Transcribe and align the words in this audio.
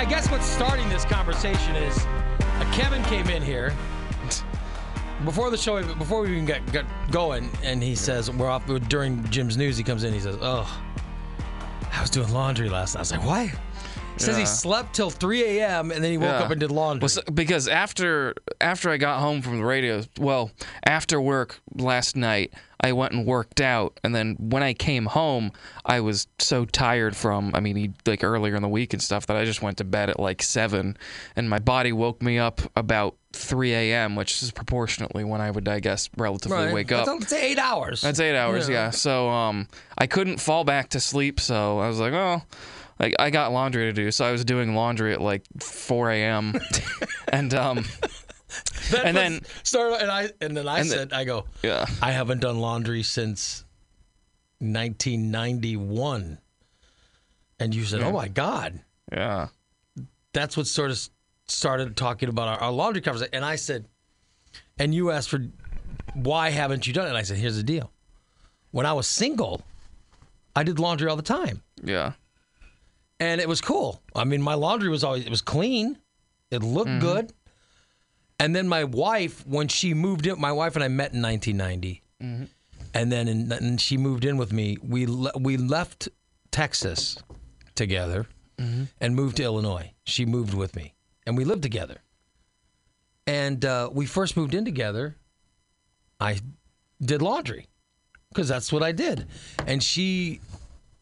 I 0.00 0.06
guess 0.06 0.30
what's 0.30 0.46
starting 0.46 0.88
this 0.88 1.04
conversation 1.04 1.76
is 1.76 2.06
uh, 2.06 2.72
Kevin 2.72 3.02
came 3.02 3.28
in 3.28 3.42
here 3.42 3.74
before 5.26 5.50
the 5.50 5.58
show, 5.58 5.82
before 5.96 6.22
we 6.22 6.32
even 6.32 6.46
got, 6.46 6.64
got 6.72 6.86
going, 7.10 7.50
and 7.62 7.82
he 7.82 7.94
says 7.94 8.30
we're 8.30 8.48
off 8.48 8.64
during 8.88 9.22
Jim's 9.28 9.58
news. 9.58 9.76
He 9.76 9.84
comes 9.84 10.02
in, 10.02 10.14
he 10.14 10.20
says, 10.20 10.38
"Oh, 10.40 10.82
I 11.92 12.00
was 12.00 12.08
doing 12.08 12.32
laundry 12.32 12.70
last 12.70 12.94
night." 12.94 13.00
I 13.00 13.02
was 13.02 13.12
like, 13.12 13.26
"Why?" 13.26 13.52
He 14.20 14.26
says 14.26 14.36
he 14.36 14.44
slept 14.46 14.94
till 14.94 15.08
3 15.10 15.42
a.m. 15.60 15.90
and 15.90 16.04
then 16.04 16.10
he 16.10 16.18
woke 16.18 16.28
up 16.42 16.50
and 16.50 16.60
did 16.60 16.70
laundry. 16.70 17.00
Well, 17.02 17.08
so- 17.08 17.22
because 17.32 17.68
after 17.68 18.34
after 18.60 18.90
I 18.90 18.98
got 18.98 19.20
home 19.20 19.40
from 19.40 19.58
the 19.58 19.64
radio, 19.64 20.02
well, 20.18 20.50
after 20.84 21.18
work 21.20 21.60
last 21.74 22.16
night, 22.16 22.52
I 22.82 22.92
went 22.92 23.12
and 23.12 23.26
worked 23.26 23.60
out, 23.60 23.98
and 24.04 24.14
then 24.14 24.36
when 24.38 24.62
I 24.62 24.72
came 24.74 25.04
home, 25.06 25.52
I 25.84 26.00
was 26.00 26.26
so 26.38 26.64
tired 26.66 27.14
from 27.16 27.52
I 27.54 27.60
mean, 27.60 27.76
he- 27.76 27.92
like 28.06 28.22
earlier 28.22 28.56
in 28.56 28.62
the 28.62 28.68
week 28.68 28.92
and 28.92 29.02
stuff 29.02 29.26
that 29.26 29.36
I 29.36 29.44
just 29.46 29.62
went 29.62 29.78
to 29.78 29.84
bed 29.84 30.10
at 30.10 30.20
like 30.20 30.42
seven, 30.42 30.98
and 31.36 31.48
my 31.48 31.58
body 31.58 31.92
woke 31.92 32.20
me 32.22 32.38
up 32.38 32.60
about 32.76 33.16
3 33.32 33.72
a.m., 33.72 34.16
which 34.16 34.42
is 34.42 34.50
proportionately 34.50 35.24
when 35.24 35.40
I 35.40 35.50
would, 35.50 35.68
I 35.68 35.80
guess, 35.80 36.10
relatively 36.16 36.56
Right. 36.58 36.74
wake 36.74 36.90
up. 36.92 37.06
That's, 37.06 37.20
that's 37.20 37.32
eight 37.32 37.58
hours. 37.58 38.00
That's 38.02 38.18
eight 38.20 38.36
hours, 38.36 38.68
Yeah. 38.68 38.86
yeah. 38.86 38.90
So 38.90 39.28
um, 39.30 39.68
I 39.96 40.06
couldn't 40.06 40.38
fall 40.40 40.64
back 40.64 40.88
to 40.90 41.00
sleep, 41.00 41.38
so 41.40 41.78
I 41.78 41.86
was 41.88 41.98
like, 42.00 42.12
oh, 42.12 42.42
like 43.00 43.14
I 43.18 43.30
got 43.30 43.52
laundry 43.52 43.86
to 43.86 43.92
do, 43.92 44.10
so 44.12 44.24
I 44.24 44.30
was 44.32 44.44
doing 44.44 44.74
laundry 44.76 45.12
at 45.12 45.20
like 45.20 45.42
4 45.60 46.10
a.m. 46.12 46.54
and 47.32 47.52
um, 47.54 47.84
That 48.90 49.06
and 49.06 49.16
then- 49.16 49.40
started, 49.64 50.02
and 50.02 50.10
I 50.10 50.30
and 50.40 50.56
then 50.56 50.68
I 50.68 50.80
and 50.80 50.88
the- 50.88 50.94
said, 50.94 51.12
I 51.12 51.24
go, 51.24 51.46
yeah, 51.62 51.86
I 52.02 52.12
haven't 52.12 52.40
done 52.40 52.58
laundry 52.60 53.02
since 53.02 53.64
1991. 54.58 56.38
And 57.58 57.74
you 57.74 57.84
said, 57.84 58.00
"Oh 58.02 58.12
my 58.12 58.28
God!" 58.28 58.80
yeah, 59.12 59.48
That's 60.32 60.56
what 60.56 60.66
sort 60.66 60.90
of 60.90 61.08
started 61.46 61.96
talking 61.96 62.28
about 62.28 62.48
our, 62.48 62.58
our 62.58 62.72
laundry 62.72 63.02
conversation. 63.02 63.34
And 63.34 63.44
I 63.44 63.56
said, 63.56 63.86
and 64.78 64.94
you 64.94 65.10
asked 65.10 65.28
for 65.28 65.40
why 66.14 66.50
haven't 66.50 66.86
you 66.86 66.92
done 66.92 67.06
it? 67.06 67.10
And 67.10 67.18
I 67.18 67.22
said, 67.22 67.36
here's 67.38 67.56
the 67.56 67.62
deal. 67.62 67.90
When 68.70 68.86
I 68.86 68.92
was 68.92 69.06
single, 69.06 69.62
I 70.56 70.62
did 70.62 70.78
laundry 70.78 71.08
all 71.10 71.16
the 71.16 71.22
time, 71.22 71.62
yeah, 71.82 72.12
and 73.20 73.40
it 73.40 73.48
was 73.48 73.60
cool. 73.60 74.02
I 74.16 74.24
mean, 74.24 74.42
my 74.42 74.54
laundry 74.54 74.88
was 74.88 75.04
always 75.04 75.24
it 75.24 75.30
was 75.30 75.42
clean, 75.42 75.98
it 76.50 76.62
looked 76.62 76.88
mm-hmm. 76.88 77.00
good. 77.00 77.32
And 78.40 78.56
then 78.56 78.66
my 78.66 78.84
wife, 78.84 79.46
when 79.46 79.68
she 79.68 79.92
moved 79.92 80.26
in, 80.26 80.40
my 80.40 80.50
wife 80.50 80.74
and 80.74 80.82
I 80.82 80.88
met 80.88 81.12
in 81.12 81.20
1990, 81.20 82.02
mm-hmm. 82.22 82.44
and 82.94 83.12
then 83.12 83.28
in, 83.28 83.52
and 83.52 83.78
she 83.78 83.98
moved 83.98 84.24
in 84.24 84.38
with 84.38 84.50
me. 84.50 84.78
We 84.82 85.04
le- 85.06 85.36
we 85.38 85.58
left 85.58 86.08
Texas 86.50 87.18
together 87.74 88.26
mm-hmm. 88.58 88.84
and 88.98 89.14
moved 89.14 89.36
to 89.36 89.42
Illinois. 89.42 89.92
She 90.04 90.24
moved 90.24 90.54
with 90.54 90.74
me, 90.74 90.94
and 91.26 91.36
we 91.36 91.44
lived 91.44 91.62
together. 91.62 91.98
And 93.26 93.62
uh, 93.62 93.90
we 93.92 94.06
first 94.06 94.38
moved 94.38 94.54
in 94.54 94.64
together. 94.64 95.16
I 96.18 96.40
did 97.00 97.20
laundry 97.20 97.66
because 98.30 98.48
that's 98.48 98.72
what 98.72 98.82
I 98.82 98.92
did, 98.92 99.26
and 99.66 99.82
she 99.82 100.40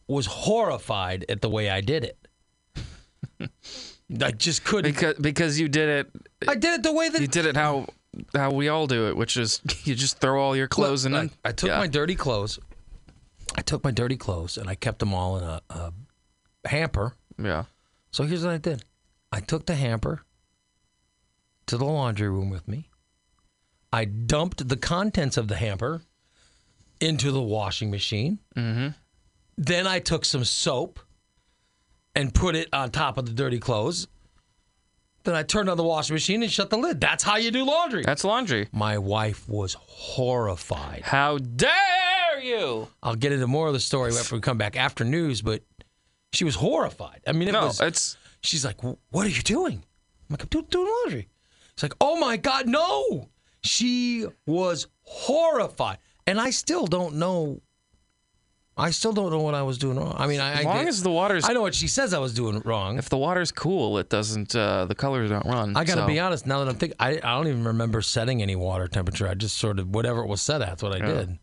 was 0.09 0.25
horrified 0.25 1.25
at 1.29 1.41
the 1.41 1.49
way 1.49 1.69
I 1.69 1.81
did 1.81 2.03
it. 2.03 2.17
I 4.21 4.31
just 4.31 4.65
couldn't. 4.65 4.93
because 4.93 5.15
because 5.15 5.59
you 5.59 5.69
did 5.69 5.89
it, 5.89 6.11
I 6.47 6.55
did 6.55 6.73
it 6.73 6.83
the 6.83 6.91
way 6.91 7.09
that 7.09 7.21
you 7.21 7.27
did 7.27 7.45
it 7.45 7.55
how 7.55 7.87
how 8.33 8.51
we 8.51 8.67
all 8.67 8.87
do 8.87 9.07
it, 9.07 9.15
which 9.15 9.37
is 9.37 9.61
you 9.83 9.95
just 9.95 10.19
throw 10.19 10.41
all 10.41 10.55
your 10.55 10.67
clothes 10.67 11.05
in. 11.05 11.15
I, 11.15 11.29
I 11.45 11.51
took 11.51 11.69
yeah. 11.69 11.77
my 11.77 11.87
dirty 11.87 12.15
clothes. 12.15 12.59
I 13.55 13.61
took 13.61 13.83
my 13.83 13.91
dirty 13.91 14.17
clothes 14.17 14.57
and 14.57 14.69
I 14.69 14.75
kept 14.75 14.99
them 14.99 15.13
all 15.13 15.37
in 15.37 15.43
a, 15.43 15.61
a 15.69 15.93
hamper. 16.65 17.15
yeah, 17.41 17.63
So 18.11 18.23
here's 18.23 18.43
what 18.43 18.53
I 18.53 18.57
did. 18.57 18.83
I 19.31 19.39
took 19.39 19.65
the 19.65 19.75
hamper 19.75 20.23
to 21.65 21.77
the 21.77 21.85
laundry 21.85 22.29
room 22.29 22.49
with 22.49 22.67
me. 22.67 22.89
I 23.91 24.05
dumped 24.05 24.67
the 24.67 24.77
contents 24.77 25.35
of 25.35 25.47
the 25.47 25.55
hamper 25.55 26.01
into 26.99 27.31
the 27.31 27.41
washing 27.41 27.89
machine. 27.89 28.39
Mm-hmm. 28.55 28.89
Then 29.61 29.85
I 29.85 29.99
took 29.99 30.23
some 30.23 30.45
soap 30.45 30.99
and 32.15 32.33
put 32.33 32.55
it 32.55 32.69
on 32.71 32.91
top 32.91 33.17
of 33.17 33.25
the 33.25 33.33
dirty 33.33 33.59
clothes. 33.59 34.07
Then 35.25 35.35
I 35.35 35.43
turned 35.43 35.69
on 35.69 35.75
the 35.75 35.83
washing 35.83 36.13
machine 36.15 36.41
and 36.43 36.51
shut 36.51 36.69
the 36.69 36.77
lid. 36.77 37.01
That's 37.01 37.23
how 37.25 37.35
you 37.35 37.51
do 37.51 37.65
laundry. 37.65 38.03
that's 38.03 38.23
laundry. 38.23 38.69
My 38.71 38.97
wife 38.97 39.47
was 39.49 39.73
horrified. 39.79 41.01
How 41.03 41.37
dare 41.39 42.39
you? 42.41 42.87
I'll 43.03 43.15
get 43.15 43.33
into 43.33 43.47
more 43.47 43.67
of 43.67 43.73
the 43.73 43.81
story 43.81 44.13
after 44.17 44.35
we 44.35 44.41
come 44.41 44.57
back 44.57 44.77
after 44.77 45.03
news, 45.03 45.41
but 45.41 45.61
she 46.31 46.45
was 46.45 46.55
horrified. 46.55 47.19
I 47.27 47.33
mean, 47.33 47.49
it 47.49 47.51
No, 47.51 47.65
was. 47.67 47.81
it's 47.81 48.15
She's 48.41 48.63
like, 48.63 48.81
"What 48.81 49.25
are 49.27 49.29
you 49.29 49.41
doing?" 49.41 49.83
I'm 50.29 50.33
like, 50.33 50.43
"I'm 50.43 50.47
do- 50.49 50.65
doing 50.69 50.89
laundry." 51.03 51.27
It's 51.73 51.83
like, 51.83 51.93
"Oh 51.99 52.17
my 52.17 52.37
god, 52.37 52.67
no!" 52.69 53.27
She 53.61 54.25
was 54.45 54.87
horrified, 55.01 55.97
and 56.25 56.39
I 56.39 56.51
still 56.51 56.87
don't 56.87 57.15
know. 57.15 57.61
I 58.79 58.91
still 58.91 59.13
don't 59.13 59.29
know 59.31 59.39
what 59.41 59.53
I 59.55 59.61
was 59.63 59.77
doing 59.77 59.97
wrong. 59.97 60.15
I 60.17 60.25
mean, 60.27 60.39
I 60.39 60.59
as 60.59 60.65
long 60.65 60.77
I, 60.77 60.83
as 60.85 61.03
the 61.03 61.11
water's 61.11 61.47
I 61.47 61.53
know 61.53 61.61
what 61.61 61.75
she 61.75 61.87
says 61.87 62.13
I 62.13 62.19
was 62.19 62.33
doing 62.33 62.61
wrong. 62.65 62.97
if 62.97 63.09
the 63.09 63.17
water's 63.17 63.51
cool, 63.51 63.97
it 63.97 64.09
doesn't 64.09 64.55
uh, 64.55 64.85
the 64.85 64.95
colors 64.95 65.29
don't 65.29 65.45
run. 65.45 65.75
I 65.77 65.83
got 65.83 65.95
to 65.95 66.01
so- 66.01 66.07
be 66.07 66.19
honest. 66.19 66.47
Now 66.47 66.59
that 66.63 66.69
I'm 66.69 66.75
thinking, 66.77 66.95
I, 66.99 67.17
I 67.17 67.35
don't 67.37 67.47
even 67.47 67.63
remember 67.65 68.01
setting 68.01 68.41
any 68.41 68.55
water 68.55 68.87
temperature. 68.87 69.27
I 69.27 69.33
just 69.33 69.57
sort 69.57 69.79
of 69.79 69.89
whatever 69.93 70.21
it 70.21 70.27
was 70.27 70.41
set 70.41 70.61
at. 70.61 70.67
That's 70.69 70.83
what 70.83 70.93
I 70.95 71.05
did. 71.05 71.37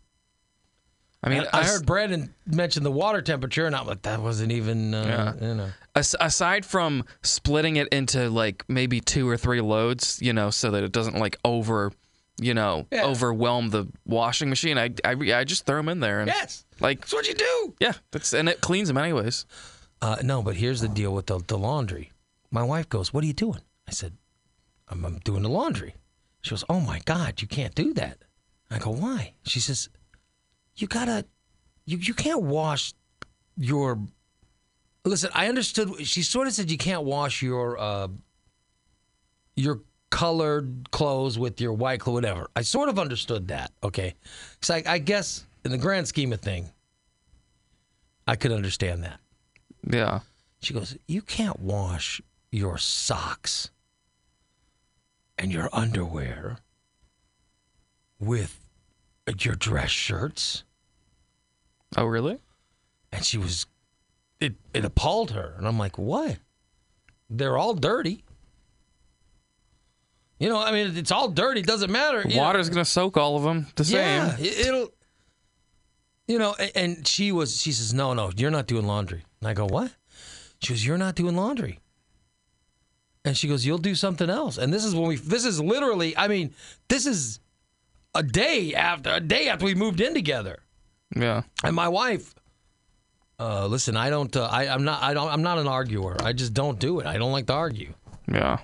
I 1.22 1.28
mean, 1.28 1.44
I 1.52 1.60
as- 1.62 1.66
heard 1.78 1.86
Brandon 1.86 2.34
mention 2.46 2.82
the 2.84 2.90
water 2.92 3.20
temperature, 3.20 3.66
and 3.66 3.74
I'm 3.74 3.86
like, 3.86 4.02
that 4.02 4.20
wasn't 4.20 4.52
even. 4.52 4.94
Uh, 4.94 5.34
You 5.40 5.54
know. 5.54 5.68
As- 5.94 6.14
aside 6.20 6.64
from 6.64 7.04
splitting 7.22 7.76
it 7.76 7.88
into 7.88 8.28
like 8.30 8.64
maybe 8.68 9.00
two 9.00 9.28
or 9.28 9.36
three 9.36 9.60
loads, 9.60 10.18
you 10.22 10.32
know, 10.32 10.50
so 10.50 10.70
that 10.70 10.84
it 10.84 10.92
doesn't 10.92 11.16
like 11.16 11.36
over, 11.44 11.90
you 12.38 12.52
know, 12.54 12.86
Yeah. 12.92 13.06
overwhelm 13.06 13.70
the 13.70 13.86
washing 14.04 14.50
machine. 14.50 14.76
I, 14.78 14.90
I 15.04 15.16
I 15.32 15.44
just 15.44 15.64
throw 15.66 15.78
them 15.78 15.88
in 15.88 16.00
there 16.00 16.20
and 16.20 16.28
Yes, 16.28 16.65
like 16.80 17.00
that's 17.00 17.12
what 17.12 17.28
you 17.28 17.34
do. 17.34 17.74
yeah, 17.80 17.94
that's 18.10 18.32
and 18.32 18.48
it 18.48 18.60
cleans 18.60 18.88
them 18.88 18.98
anyways. 18.98 19.46
Uh, 20.02 20.16
no, 20.22 20.42
but 20.42 20.56
here's 20.56 20.80
the 20.80 20.88
deal 20.88 21.14
with 21.14 21.26
the, 21.26 21.38
the 21.46 21.56
laundry. 21.56 22.12
My 22.50 22.62
wife 22.62 22.88
goes, 22.88 23.12
"What 23.12 23.24
are 23.24 23.26
you 23.26 23.32
doing?" 23.32 23.60
I 23.88 23.92
said, 23.92 24.12
I'm, 24.88 25.04
"I'm 25.04 25.18
doing 25.18 25.42
the 25.42 25.48
laundry." 25.48 25.94
She 26.42 26.50
goes, 26.50 26.64
"Oh 26.68 26.80
my 26.80 27.00
God, 27.04 27.40
you 27.40 27.48
can't 27.48 27.74
do 27.74 27.94
that." 27.94 28.18
I 28.70 28.78
go, 28.78 28.90
"Why?" 28.90 29.32
She 29.44 29.60
says, 29.60 29.88
"You 30.76 30.86
gotta, 30.86 31.24
you 31.86 31.98
you 31.98 32.14
can't 32.14 32.42
wash 32.42 32.92
your." 33.56 33.98
Listen, 35.04 35.30
I 35.34 35.48
understood. 35.48 36.06
She 36.06 36.22
sort 36.22 36.46
of 36.46 36.52
said 36.52 36.70
you 36.70 36.78
can't 36.78 37.04
wash 37.04 37.42
your 37.42 37.78
uh, 37.78 38.08
your 39.54 39.80
colored 40.10 40.90
clothes 40.90 41.38
with 41.38 41.60
your 41.60 41.72
white 41.72 42.00
clothes, 42.00 42.14
whatever. 42.14 42.50
I 42.54 42.62
sort 42.62 42.88
of 42.88 42.98
understood 42.98 43.48
that. 43.48 43.72
Okay, 43.82 44.14
so 44.62 44.74
I, 44.74 44.82
I 44.86 44.98
guess 44.98 45.44
in 45.66 45.72
the 45.72 45.78
grand 45.78 46.08
scheme 46.08 46.32
of 46.32 46.40
thing, 46.40 46.70
I 48.26 48.36
could 48.36 48.52
understand 48.52 49.02
that. 49.04 49.20
Yeah, 49.88 50.20
She 50.60 50.72
goes, 50.74 50.96
You 51.06 51.22
can't 51.22 51.60
wash 51.60 52.20
your 52.50 52.78
socks 52.78 53.70
and 55.38 55.52
your 55.52 55.68
underwear 55.72 56.56
with 58.18 58.58
your 59.40 59.54
dress 59.54 59.90
shirts. 59.90 60.64
oh 61.96 62.04
really? 62.06 62.38
And 63.12 63.24
she 63.24 63.38
was, 63.38 63.66
it, 64.40 64.54
it 64.74 64.84
appalled 64.84 65.30
her. 65.32 65.54
And 65.58 65.66
I'm 65.68 65.78
like, 65.78 65.98
What? 65.98 66.38
They're 67.30 67.58
all 67.58 67.74
dirty. 67.74 68.24
You 70.38 70.48
know, 70.50 70.58
I 70.60 70.70
mean, 70.70 70.96
it's 70.96 71.10
all 71.10 71.28
dirty. 71.28 71.60
It 71.60 71.66
doesn't 71.66 71.90
matter. 71.90 72.22
know. 72.24 72.36
Water's 72.36 72.68
gonna 72.68 72.84
soak 72.84 73.16
all 73.16 73.36
of 73.36 73.42
them 73.42 73.66
the 73.76 73.84
Yeah, 73.84 74.36
same. 74.36 74.44
it- 74.44 74.66
it'll. 74.66 74.88
You 76.28 76.38
know, 76.38 76.54
and 76.74 77.06
she 77.06 77.30
was. 77.32 77.60
She 77.60 77.72
says, 77.72 77.94
"No, 77.94 78.12
no, 78.12 78.30
you're 78.36 78.50
not 78.50 78.66
doing 78.66 78.86
laundry." 78.86 79.24
And 79.40 79.48
I 79.48 79.54
go, 79.54 79.66
"What?" 79.66 79.92
She 80.60 80.72
goes, 80.72 80.84
"You're 80.84 80.98
not 80.98 81.14
doing 81.14 81.36
laundry." 81.36 81.78
And 83.24 83.36
she 83.36 83.48
goes, 83.48 83.64
"You'll 83.64 83.78
do 83.78 83.94
something 83.94 84.28
else." 84.30 84.58
And 84.58 84.72
this 84.72 84.84
is 84.84 84.94
when 84.94 85.06
we. 85.06 85.16
This 85.16 85.44
is 85.44 85.60
literally. 85.60 86.16
I 86.16 86.28
mean, 86.28 86.54
this 86.88 87.06
is 87.06 87.38
a 88.14 88.22
day 88.22 88.74
after 88.74 89.10
a 89.10 89.20
day 89.20 89.48
after 89.48 89.64
we 89.64 89.74
moved 89.74 90.00
in 90.00 90.14
together. 90.14 90.60
Yeah, 91.14 91.42
And 91.62 91.76
my 91.76 91.88
wife. 91.88 92.34
Uh, 93.38 93.66
listen, 93.66 93.96
I 93.96 94.10
don't. 94.10 94.34
Uh, 94.34 94.48
I, 94.50 94.66
I'm 94.68 94.84
not. 94.84 95.02
I 95.02 95.14
don't. 95.14 95.28
I'm 95.28 95.42
not 95.42 95.58
an 95.58 95.68
arguer. 95.68 96.16
I 96.22 96.32
just 96.32 96.54
don't 96.54 96.78
do 96.80 97.00
it. 97.00 97.06
I 97.06 97.18
don't 97.18 97.32
like 97.32 97.46
to 97.46 97.52
argue. 97.52 97.92
yeah. 98.30 98.58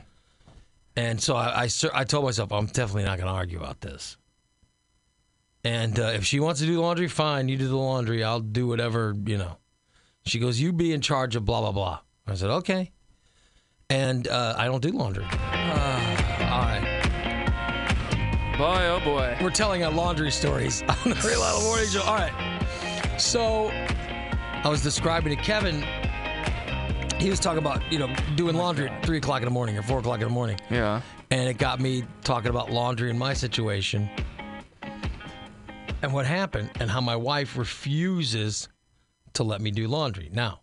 And 0.97 1.23
so 1.23 1.37
I, 1.37 1.65
I, 1.65 1.69
I 1.95 2.05
told 2.05 2.25
myself, 2.27 2.53
I'm 2.53 2.67
definitely 2.67 3.05
not 3.05 3.17
going 3.17 3.27
to 3.29 3.33
argue 3.33 3.59
about 3.59 3.81
this. 3.81 4.19
And 5.65 5.99
uh, 5.99 6.13
if 6.15 6.25
she 6.25 6.41
wants 6.41 6.61
to 6.61 6.67
do 6.67 6.81
laundry, 6.81 7.07
fine, 7.09 7.49
you 7.49 7.57
do 7.57 7.69
the 7.69 7.77
laundry. 7.77 8.25
I'll 8.25 8.41
do 8.41 8.67
whatever, 8.67 9.15
you 9.27 9.39
know. 9.39 9.59
She 10.25 10.39
goes, 10.39 10.61
You 10.61 10.73
be 10.73 10.93
in 10.93 11.01
charge 11.01 11.37
of 11.37 11.45
blah, 11.45 11.61
blah, 11.61 11.73
blah. 11.73 12.01
I 12.27 12.35
said, 12.35 12.51
Okay. 12.51 12.91
And 13.91 14.27
uh, 14.27 14.55
I 14.57 14.65
don't 14.67 14.81
do 14.83 14.89
laundry. 14.91 15.25
Uh, 15.25 16.49
all 16.51 16.63
right. 16.63 16.99
Boy, 18.59 18.87
oh 18.87 19.01
boy. 19.05 19.37
We're 19.43 19.51
telling 19.51 19.85
our 19.85 19.91
laundry 19.93 20.31
stories 20.31 20.83
on 20.89 20.97
the 21.11 21.23
Real 21.27 21.43
Out 21.43 21.63
Morning 21.63 21.87
Show. 21.89 22.03
All 22.03 22.15
right. 22.15 22.33
So 23.21 23.69
I 23.73 24.69
was 24.69 24.83
describing 24.83 25.37
to 25.37 25.43
Kevin, 25.43 25.85
he 27.21 27.31
was 27.31 27.39
talking 27.41 27.59
about 27.59 27.81
you 27.93 27.99
know 27.99 28.13
doing 28.37 28.57
laundry 28.57 28.89
at 28.89 29.05
three 29.05 29.19
o'clock 29.19 29.41
in 29.43 29.45
the 29.47 29.51
morning 29.51 29.77
or 29.79 29.83
four 29.83 29.99
o'clock 30.01 30.17
in 30.21 30.25
the 30.25 30.31
morning, 30.35 30.59
Yeah. 30.71 31.01
and 31.31 31.49
it 31.49 31.59
got 31.59 31.79
me 31.81 32.05
talking 32.25 32.51
about 32.51 32.71
laundry 32.71 33.11
in 33.11 33.19
my 33.19 33.33
situation 33.33 34.09
and 36.03 36.13
what 36.13 36.27
happened 36.27 36.71
and 36.81 36.91
how 36.91 37.01
my 37.01 37.17
wife 37.17 37.57
refuses 37.57 38.69
to 39.35 39.43
let 39.45 39.61
me 39.61 39.71
do 39.71 39.89
laundry. 39.89 40.29
Now, 40.33 40.61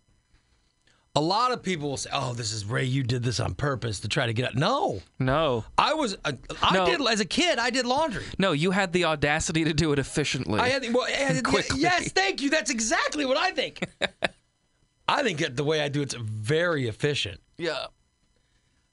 a 1.16 1.20
lot 1.20 1.50
of 1.50 1.62
people 1.62 1.88
will 1.90 1.96
say, 1.96 2.10
"Oh, 2.12 2.34
this 2.34 2.52
is 2.52 2.64
Ray. 2.64 2.84
You 2.84 3.02
did 3.02 3.22
this 3.24 3.40
on 3.40 3.54
purpose 3.54 3.98
to 4.00 4.08
try 4.08 4.26
to 4.26 4.32
get 4.32 4.46
out." 4.50 4.54
No, 4.54 5.02
No. 5.18 5.64
I 5.76 5.94
was. 5.94 6.16
I, 6.24 6.34
I 6.62 6.74
No. 6.74 6.86
did 6.86 7.00
as 7.08 7.18
a 7.18 7.24
kid. 7.24 7.58
I 7.58 7.70
did 7.70 7.84
laundry. 7.84 8.24
No, 8.38 8.52
you 8.52 8.70
had 8.70 8.92
the 8.92 9.06
audacity 9.06 9.64
to 9.64 9.72
do 9.72 9.92
it 9.92 9.98
efficiently. 9.98 10.60
I 10.60 10.68
had, 10.68 10.94
well, 10.94 11.06
had- 11.06 11.42
Quickly. 11.54 11.80
yes, 11.80 12.12
thank 12.12 12.40
you. 12.42 12.50
That's 12.50 12.70
exactly 12.70 13.24
what 13.26 13.36
I 13.36 13.50
think. 13.50 13.84
I 15.08 15.24
think 15.24 15.40
that 15.40 15.56
the 15.56 15.64
way 15.64 15.80
I 15.80 15.88
do 15.88 16.00
it's 16.02 16.14
very 16.14 16.86
efficient. 16.86 17.40
yeah. 17.58 17.86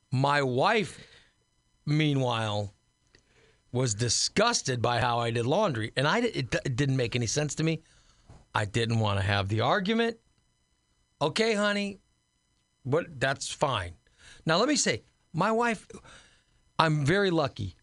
My 0.10 0.42
wife, 0.42 1.00
meanwhile, 1.86 2.74
was 3.72 3.94
disgusted 3.94 4.82
by 4.82 5.00
how 5.00 5.20
I 5.20 5.32
did 5.32 5.46
laundry, 5.46 5.92
and 5.96 6.08
I 6.08 6.20
it, 6.20 6.56
it 6.66 6.76
didn't 6.76 6.98
make 6.98 7.16
any 7.16 7.28
sense 7.28 7.56
to 7.56 7.64
me. 7.64 7.82
I 8.56 8.66
didn't 8.66 9.00
want 9.00 9.20
to 9.20 9.26
have 9.26 9.50
the 9.50 9.62
argument. 9.62 10.18
Okay, 11.22 11.54
honey, 11.54 12.00
but 12.86 13.20
that's 13.20 13.52
fine. 13.52 13.94
Now 14.46 14.58
let 14.58 14.68
me 14.70 14.76
say, 14.76 15.04
my 15.34 15.52
wife, 15.52 15.88
I'm 16.80 17.06
very 17.06 17.30
lucky. 17.32 17.76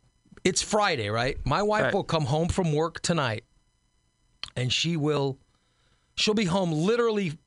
It's 0.44 0.62
Friday, 0.62 1.08
right? 1.10 1.36
My 1.44 1.62
wife 1.62 1.84
Right. 1.84 1.94
will 1.94 2.04
come 2.04 2.24
home 2.26 2.48
from 2.48 2.72
work 2.72 3.00
tonight, 3.00 3.44
and 4.56 4.72
she 4.72 4.96
will, 4.96 5.38
she'll 6.16 6.34
be 6.34 6.44
home 6.44 6.72
literally. 6.72 7.38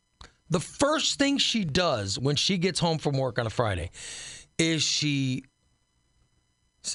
The 0.50 0.60
first 0.60 1.20
thing 1.20 1.38
she 1.38 1.64
does 1.66 2.18
when 2.18 2.36
she 2.36 2.58
gets 2.58 2.80
home 2.80 2.98
from 2.98 3.18
work 3.18 3.38
on 3.40 3.46
a 3.46 3.50
Friday 3.50 3.92
is 4.58 4.82
she 4.82 5.44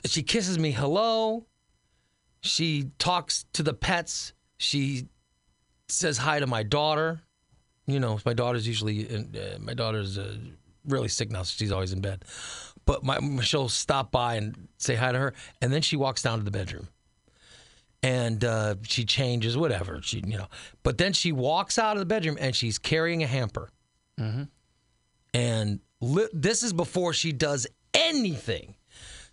she 0.07 0.23
kisses 0.23 0.59
me 0.59 0.71
hello. 0.71 1.47
She 2.41 2.91
talks 2.99 3.45
to 3.53 3.63
the 3.63 3.75
pets. 3.75 4.33
She 4.59 5.07
says 5.89 6.19
hi 6.19 6.41
to 6.41 6.47
my 6.47 6.63
daughter. 6.63 7.21
You 7.87 8.01
know, 8.01 8.19
my 8.25 8.33
daughter's 8.33 8.67
usually 8.67 9.09
in, 9.09 9.37
uh, 9.37 9.59
my 9.61 9.75
daughter's 9.75 10.19
uh, 10.19 10.37
really 10.87 11.09
sick 11.09 11.31
now, 11.31 11.43
so 11.43 11.55
she's 11.57 11.73
always 11.73 11.93
in 11.93 12.01
bed. 12.01 12.25
But 12.85 13.05
my 13.05 13.19
she'll 13.43 13.69
stop 13.69 14.11
by 14.11 14.37
and 14.37 14.69
say 14.79 14.95
hi 14.95 15.13
to 15.13 15.19
her, 15.19 15.35
and 15.61 15.73
then 15.73 15.83
she 15.83 15.97
walks 15.97 16.23
down 16.23 16.39
to 16.39 16.45
the 16.45 16.51
bedroom, 16.51 16.89
and 18.03 18.45
uh, 18.45 18.77
she 18.83 19.05
changes 19.05 19.57
whatever 19.57 20.01
she 20.03 20.19
you 20.27 20.39
know. 20.39 20.47
But 20.83 20.99
then 20.99 21.13
she 21.13 21.31
walks 21.33 21.79
out 21.79 21.97
of 21.97 22.01
the 22.01 22.07
bedroom 22.07 22.37
and 22.41 22.55
she's 22.57 22.79
carrying 22.79 23.23
a 23.23 23.27
hamper, 23.27 23.71
and 25.35 25.81
li- 26.01 26.29
this 26.33 26.63
is 26.63 26.73
before 26.73 27.13
she 27.13 27.33
does 27.33 27.67
anything. 27.95 28.75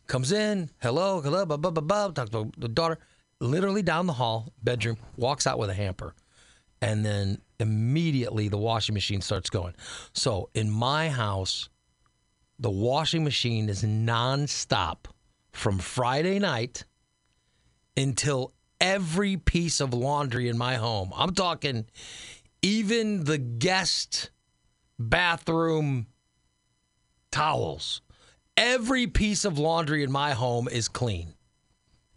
Comes 0.09 0.31
in, 0.31 0.71
hello, 0.81 1.21
hello, 1.21 1.45
blah 1.45 1.55
blah 1.55 1.69
blah 1.69 1.83
blah. 1.83 2.07
Talks 2.09 2.31
to 2.31 2.51
the 2.57 2.67
daughter, 2.67 2.97
literally 3.39 3.83
down 3.83 4.07
the 4.07 4.13
hall, 4.13 4.51
bedroom, 4.63 4.97
walks 5.15 5.45
out 5.45 5.59
with 5.59 5.69
a 5.69 5.73
hamper 5.73 6.15
and 6.81 7.05
then 7.05 7.39
immediately 7.59 8.47
the 8.47 8.57
washing 8.57 8.95
machine 8.95 9.21
starts 9.21 9.51
going. 9.51 9.75
So 10.13 10.49
in 10.55 10.71
my 10.71 11.09
house, 11.09 11.69
the 12.57 12.71
washing 12.71 13.23
machine 13.23 13.69
is 13.69 13.83
nonstop 13.83 15.05
from 15.51 15.77
Friday 15.77 16.39
night 16.39 16.85
until 17.95 18.53
every 18.81 19.37
piece 19.37 19.79
of 19.79 19.93
laundry 19.93 20.47
in 20.47 20.57
my 20.57 20.75
home. 20.75 21.11
I'm 21.15 21.35
talking 21.35 21.85
even 22.63 23.25
the 23.25 23.37
guest 23.37 24.31
bathroom 24.97 26.07
towels. 27.31 28.01
Every 28.59 29.07
piece 29.07 29.45
of 29.45 29.57
laundry 29.57 30.03
in 30.03 30.11
my 30.11 30.33
home 30.33 30.67
is 30.67 30.89
clean 30.89 31.33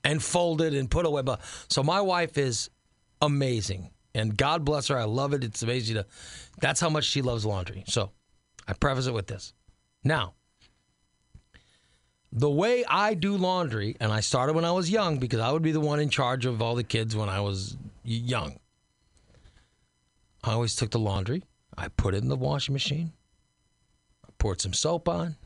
and 0.02 0.20
folded 0.20 0.74
and 0.74 0.90
put 0.90 1.06
away. 1.06 1.22
So 1.68 1.84
my 1.84 2.00
wife 2.00 2.36
is 2.36 2.68
amazing, 3.20 3.90
and 4.12 4.36
God 4.36 4.64
bless 4.64 4.88
her. 4.88 4.98
I 4.98 5.04
love 5.04 5.34
it. 5.34 5.44
It's 5.44 5.62
amazing 5.62 5.94
to. 5.94 6.06
That's 6.60 6.80
how 6.80 6.90
much 6.90 7.04
she 7.04 7.22
loves 7.22 7.46
laundry. 7.46 7.84
So 7.86 8.10
I 8.66 8.72
preface 8.72 9.06
it 9.06 9.14
with 9.14 9.28
this. 9.28 9.54
Now, 10.02 10.34
the 12.32 12.50
way 12.50 12.84
I 12.88 13.14
do 13.14 13.36
laundry, 13.36 13.96
and 14.00 14.10
I 14.10 14.18
started 14.18 14.54
when 14.54 14.64
I 14.64 14.72
was 14.72 14.90
young 14.90 15.18
because 15.18 15.38
I 15.38 15.52
would 15.52 15.62
be 15.62 15.70
the 15.70 15.78
one 15.78 16.00
in 16.00 16.10
charge 16.10 16.44
of 16.44 16.60
all 16.60 16.74
the 16.74 16.82
kids 16.82 17.14
when 17.14 17.28
I 17.28 17.40
was 17.40 17.76
young. 18.02 18.58
I 20.42 20.54
always 20.54 20.74
took 20.74 20.90
the 20.90 20.98
laundry, 20.98 21.44
I 21.78 21.86
put 21.86 22.14
it 22.14 22.22
in 22.24 22.28
the 22.28 22.34
washing 22.34 22.72
machine, 22.72 23.12
I 24.26 24.30
poured 24.38 24.60
some 24.60 24.72
soap 24.72 25.08
on, 25.08 25.36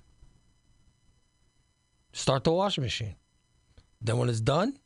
start 2.16 2.44
the 2.44 2.52
washing 2.52 2.82
machine. 2.82 3.14
Then 4.00 4.18
when 4.18 4.28
it's 4.28 4.40
done, 4.40 4.78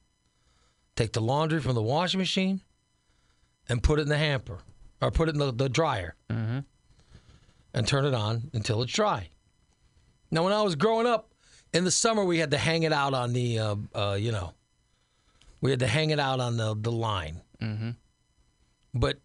take 0.97 1.13
the 1.13 1.21
laundry 1.21 1.61
from 1.61 1.75
the 1.75 1.83
washing 1.83 2.19
machine 2.19 2.61
and 3.69 3.83
put 3.83 3.99
it 3.99 4.03
in 4.03 4.09
the 4.09 4.19
hamper 4.19 4.59
or 5.01 5.11
put 5.11 5.29
it 5.29 5.35
in 5.35 5.39
the, 5.39 5.53
the 5.53 5.69
dryer 5.69 6.17
and 7.73 7.87
turn 7.87 8.05
it 8.05 8.15
on 8.15 8.51
until 8.53 8.83
it's 8.83 8.93
dry. 8.93 9.29
Now, 10.31 10.45
when 10.45 10.53
I 10.53 10.63
was 10.63 10.75
growing 10.75 11.07
up 11.07 11.33
in 11.73 11.85
the 11.85 11.91
summer, 11.91 12.25
we 12.25 12.39
had 12.39 12.51
to 12.51 12.59
hang 12.59 12.83
it 12.83 12.93
out 12.93 13.15
on 13.15 13.33
the, 13.33 13.59
uh, 13.59 13.77
uh, 13.95 14.17
you 14.19 14.33
know, 14.33 14.53
we 15.61 15.71
had 15.71 15.81
to 15.81 15.87
hang 15.87 16.11
it 16.11 16.19
out 16.19 16.41
on 16.41 16.57
the, 16.57 16.75
the 16.79 16.93
line. 16.93 17.41
Mm-hmm. 17.61 17.91
But 18.95 19.21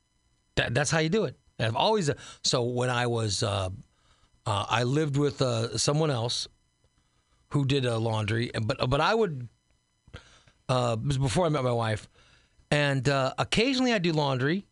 that, 0.56 0.74
that's 0.74 0.92
how 0.92 1.00
you 1.00 1.10
do 1.10 1.26
it. 1.26 1.38
I've 1.60 1.76
always, 1.76 2.10
so 2.44 2.64
when 2.64 2.90
I 2.90 3.08
was, 3.08 3.42
uh, 3.42 3.70
uh, 4.46 4.66
I 4.70 4.84
lived 4.84 5.18
with 5.18 5.42
uh, 5.42 5.78
someone 5.78 6.12
else 6.12 6.48
who 7.50 7.66
did 7.66 7.86
uh, 7.86 7.98
laundry, 8.00 8.52
but 8.64 8.90
but 8.90 9.02
I 9.02 9.14
would 9.14 9.48
uh, 10.70 10.98
it 11.00 11.06
was 11.06 11.18
before 11.18 11.46
I 11.46 11.50
met 11.50 11.64
my 11.64 11.72
wife, 11.72 12.08
and 12.72 13.08
uh, 13.08 13.34
occasionally 13.38 13.94
I 13.94 14.00
do 14.00 14.12
laundry. 14.12 14.66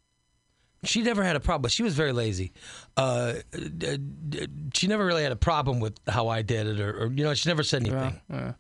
She 0.86 1.02
never 1.02 1.24
had 1.24 1.38
a 1.38 1.40
problem, 1.40 1.62
but 1.62 1.72
she 1.72 1.82
was 1.82 1.96
very 1.96 2.12
lazy. 2.12 2.52
Uh, 2.98 3.36
she 4.74 4.88
never 4.88 5.06
really 5.06 5.24
had 5.24 5.32
a 5.32 5.38
problem 5.38 5.80
with 5.80 5.98
how 6.10 6.28
I 6.28 6.42
did 6.42 6.68
it, 6.68 6.82
or, 6.82 7.04
or 7.04 7.12
you 7.12 7.24
know, 7.24 7.34
she 7.34 7.48
never 7.48 7.64
said 7.64 7.84
anything. 7.84 8.20
Yeah. 8.30 8.54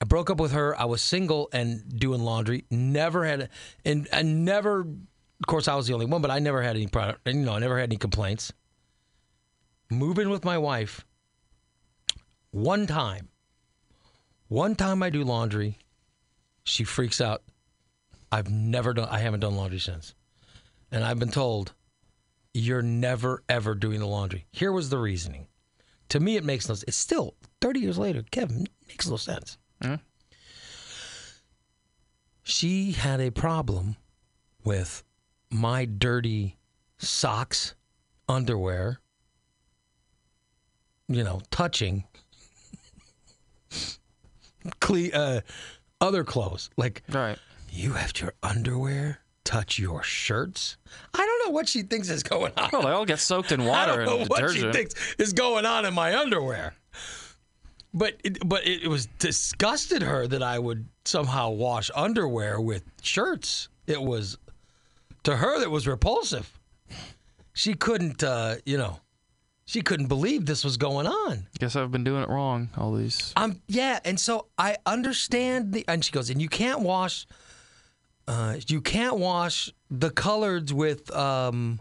I 0.00 0.04
broke 0.04 0.30
up 0.30 0.38
with 0.38 0.52
her. 0.52 0.78
I 0.80 0.84
was 0.84 1.02
single 1.02 1.48
and 1.52 1.82
doing 1.98 2.20
laundry. 2.20 2.64
Never 2.70 3.24
had, 3.24 3.40
a, 3.42 3.48
and 3.84 4.08
I 4.12 4.22
never. 4.22 4.80
Of 4.82 5.46
course, 5.46 5.68
I 5.68 5.74
was 5.74 5.86
the 5.88 5.94
only 5.94 6.06
one, 6.06 6.22
but 6.22 6.30
I 6.30 6.38
never 6.38 6.62
had 6.62 6.76
any 6.76 6.86
product. 6.86 7.26
You 7.26 7.34
know, 7.34 7.54
I 7.54 7.58
never 7.58 7.76
had 7.78 7.88
any 7.88 7.96
complaints. 7.96 8.52
Moving 9.90 10.30
with 10.30 10.44
my 10.44 10.58
wife. 10.58 11.04
One 12.50 12.86
time. 12.86 13.28
One 14.48 14.74
time 14.74 15.02
I 15.02 15.10
do 15.10 15.22
laundry. 15.22 15.78
She 16.64 16.84
freaks 16.84 17.20
out. 17.20 17.42
I've 18.32 18.50
never 18.50 18.92
done. 18.92 19.08
I 19.08 19.18
haven't 19.18 19.40
done 19.40 19.56
laundry 19.56 19.78
since, 19.78 20.14
and 20.90 21.04
I've 21.04 21.18
been 21.18 21.30
told, 21.30 21.74
"You're 22.52 22.82
never 22.82 23.42
ever 23.48 23.74
doing 23.74 24.00
the 24.00 24.06
laundry." 24.06 24.46
Here 24.52 24.72
was 24.72 24.90
the 24.90 24.98
reasoning. 24.98 25.48
To 26.10 26.20
me, 26.20 26.36
it 26.36 26.44
makes 26.44 26.68
no. 26.68 26.74
It's 26.86 26.96
still 26.96 27.34
thirty 27.60 27.80
years 27.80 27.98
later. 27.98 28.22
Kevin 28.30 28.66
makes 28.88 29.08
no 29.08 29.16
sense. 29.16 29.58
She 32.42 32.92
had 32.92 33.20
a 33.20 33.30
problem 33.30 33.96
with 34.64 35.04
my 35.50 35.84
dirty 35.84 36.58
socks, 36.98 37.74
underwear, 38.28 39.00
you 41.06 41.22
know, 41.22 41.42
touching 41.50 42.04
cle- 44.80 45.10
uh, 45.14 45.40
other 46.00 46.24
clothes. 46.24 46.70
Like, 46.76 47.02
Right. 47.08 47.38
you 47.70 47.92
have 47.92 48.18
your 48.20 48.34
underwear 48.42 49.20
touch 49.44 49.78
your 49.78 50.02
shirts? 50.02 50.76
I 51.14 51.18
don't 51.18 51.46
know 51.48 51.52
what 51.54 51.68
she 51.68 51.82
thinks 51.82 52.08
is 52.10 52.22
going 52.22 52.52
on. 52.56 52.70
Well, 52.72 52.82
they 52.82 52.90
all 52.90 53.04
get 53.06 53.18
soaked 53.18 53.52
in 53.52 53.60
I 53.62 53.66
water 53.66 53.96
don't 53.96 54.06
know 54.06 54.18
and 54.20 54.28
what 54.28 54.40
detergent. 54.40 54.74
she 54.74 54.78
thinks 54.78 55.14
is 55.18 55.32
going 55.32 55.66
on 55.66 55.84
in 55.86 55.94
my 55.94 56.16
underwear. 56.16 56.74
But 57.92 58.20
it, 58.22 58.46
but 58.48 58.64
it, 58.66 58.84
it 58.84 58.88
was 58.88 59.06
disgusted 59.18 60.02
her 60.02 60.26
that 60.28 60.42
I 60.44 60.58
would 60.60 60.86
somehow 61.04 61.50
wash 61.50 61.90
underwear 61.94 62.60
with 62.60 62.84
shirts. 63.02 63.68
It 63.88 64.00
was 64.00 64.38
to 65.24 65.36
her 65.36 65.58
that 65.58 65.70
was 65.70 65.88
repulsive. 65.88 66.56
She 67.52 67.74
couldn't, 67.74 68.22
uh, 68.22 68.56
you 68.64 68.78
know, 68.78 69.00
she 69.70 69.82
couldn't 69.82 70.06
believe 70.08 70.46
this 70.46 70.64
was 70.64 70.76
going 70.76 71.06
on. 71.06 71.46
Guess 71.60 71.76
I've 71.76 71.92
been 71.92 72.02
doing 72.02 72.22
it 72.24 72.28
wrong 72.28 72.70
all 72.76 72.92
these. 72.92 73.32
Um, 73.36 73.62
yeah, 73.68 74.00
and 74.04 74.18
so 74.18 74.46
I 74.58 74.76
understand 74.84 75.72
the. 75.72 75.84
And 75.86 76.04
she 76.04 76.10
goes, 76.10 76.28
and 76.28 76.42
you 76.42 76.48
can't 76.48 76.80
wash. 76.80 77.24
Uh, 78.26 78.56
you 78.66 78.80
can't 78.80 79.16
wash 79.18 79.72
the 79.88 80.10
coloreds 80.10 80.72
with 80.72 81.14
um, 81.14 81.80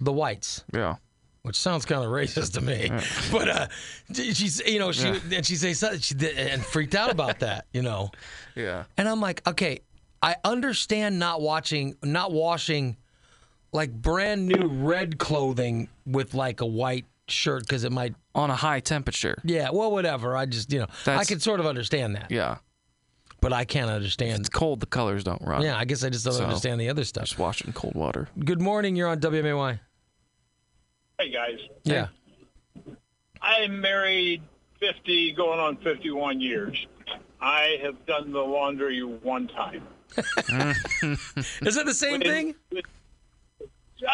the 0.00 0.12
whites 0.12 0.64
Yeah. 0.74 0.96
which 1.42 1.56
sounds 1.56 1.84
kind 1.86 2.04
of 2.04 2.10
racist 2.10 2.52
to 2.54 2.60
me. 2.60 2.90
But 3.32 3.48
uh, 3.48 3.66
she's, 4.14 4.60
you 4.66 4.78
know, 4.78 4.92
she 4.92 5.08
and 5.34 5.46
she 5.46 5.56
say 5.56 5.72
something, 5.72 6.00
she 6.00 6.14
did, 6.14 6.36
and 6.36 6.62
freaked 6.64 6.94
out 6.94 7.10
about 7.10 7.38
that, 7.40 7.64
you 7.72 7.80
know. 7.82 8.10
Yeah. 8.54 8.84
And 8.98 9.08
I'm 9.08 9.20
like, 9.22 9.40
okay, 9.48 9.80
I 10.20 10.36
understand 10.44 11.18
not 11.18 11.40
watching, 11.40 11.96
not 12.02 12.32
washing 12.32 12.98
like 13.72 13.92
brand 13.92 14.46
new 14.46 14.68
red 14.68 15.18
clothing 15.18 15.88
with 16.06 16.34
like 16.34 16.60
a 16.60 16.66
white 16.66 17.04
shirt 17.28 17.62
because 17.66 17.84
it 17.84 17.92
might. 17.92 18.14
On 18.34 18.48
a 18.48 18.56
high 18.56 18.80
temperature. 18.80 19.36
Yeah, 19.44 19.68
well, 19.72 19.90
whatever. 19.92 20.34
I 20.36 20.46
just 20.46 20.72
you 20.72 20.78
know 20.78 20.86
I 20.90 21.04
That's- 21.04 21.28
can 21.28 21.40
sort 21.40 21.60
of 21.60 21.66
understand 21.66 22.14
that, 22.16 22.30
Yeah. 22.30 22.56
but 23.42 23.52
I 23.52 23.64
can't 23.66 23.90
understand. 23.90 24.40
It's 24.40 24.48
cold. 24.48 24.80
The 24.80 24.86
colors 24.86 25.22
don't 25.22 25.42
run. 25.42 25.60
Yeah, 25.62 25.76
I 25.76 25.84
guess 25.84 26.02
I 26.02 26.08
just 26.08 26.24
don't 26.24 26.32
So- 26.34 26.44
understand 26.44 26.80
the 26.80 26.88
other 26.88 27.04
stuff. 27.04 27.24
Just 27.26 27.38
wash 27.38 27.60
it 27.60 27.66
in 27.66 27.72
cold 27.74 27.94
water. 27.94 28.28
Good 28.42 28.60
morning. 28.62 28.96
You're 28.96 29.08
on 29.08 29.20
WMAY. 29.20 29.80
Hey 31.18 31.30
guys, 31.30 31.58
Yeah. 31.84 32.06
I'm 33.42 33.80
married 33.80 34.40
50, 34.80 35.32
going 35.32 35.60
on 35.60 35.76
51 35.76 36.40
years. 36.40 36.86
I 37.40 37.76
have 37.82 38.06
done 38.06 38.32
the 38.32 38.40
laundry 38.40 39.02
one 39.02 39.48
time. 39.48 39.82
Is 40.16 41.76
it 41.76 41.84
the 41.86 41.94
same 41.94 42.20
thing? 42.20 42.54
Uh, 42.74 42.80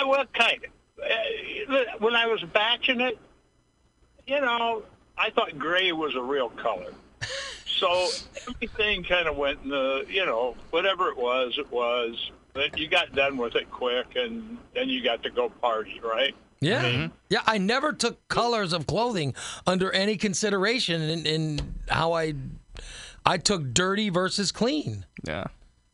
Well, 0.07 0.25
kind 0.33 0.61
of. 0.65 0.71
Uh, 1.05 1.85
When 1.99 2.15
I 2.15 2.27
was 2.27 2.43
batching 2.53 3.01
it, 3.01 3.19
you 4.27 4.41
know, 4.41 4.83
I 5.17 5.31
thought 5.31 5.59
gray 5.59 5.93
was 5.93 6.15
a 6.15 6.23
real 6.23 6.51
color. 6.51 6.93
So 7.79 8.09
everything 8.49 9.05
kind 9.05 9.29
of 9.29 9.37
went 9.37 9.61
in 9.63 9.69
the, 9.71 10.05
you 10.09 10.27
know, 10.27 10.57
whatever 10.71 11.11
it 11.11 11.17
was, 11.17 11.59
it 11.59 11.71
was. 11.71 12.33
But 12.53 12.77
you 12.77 12.89
got 12.89 13.15
done 13.15 13.37
with 13.37 13.55
it 13.55 13.71
quick, 13.71 14.17
and 14.17 14.59
then 14.75 14.89
you 14.89 15.01
got 15.01 15.23
to 15.23 15.31
go 15.31 15.49
party, 15.49 16.01
right? 16.03 16.35
Yeah. 16.61 17.07
Yeah, 17.29 17.43
I 17.47 17.59
never 17.59 17.93
took 17.93 18.27
colors 18.27 18.73
of 18.73 18.89
clothing 18.89 19.35
under 19.65 19.93
any 19.93 20.17
consideration 20.17 21.03
in, 21.03 21.25
in 21.25 21.75
how 21.89 22.15
I 22.15 22.35
I 23.25 23.39
took 23.39 23.73
dirty 23.75 24.09
versus 24.09 24.51
clean. 24.51 25.05
Yeah. 25.25 25.45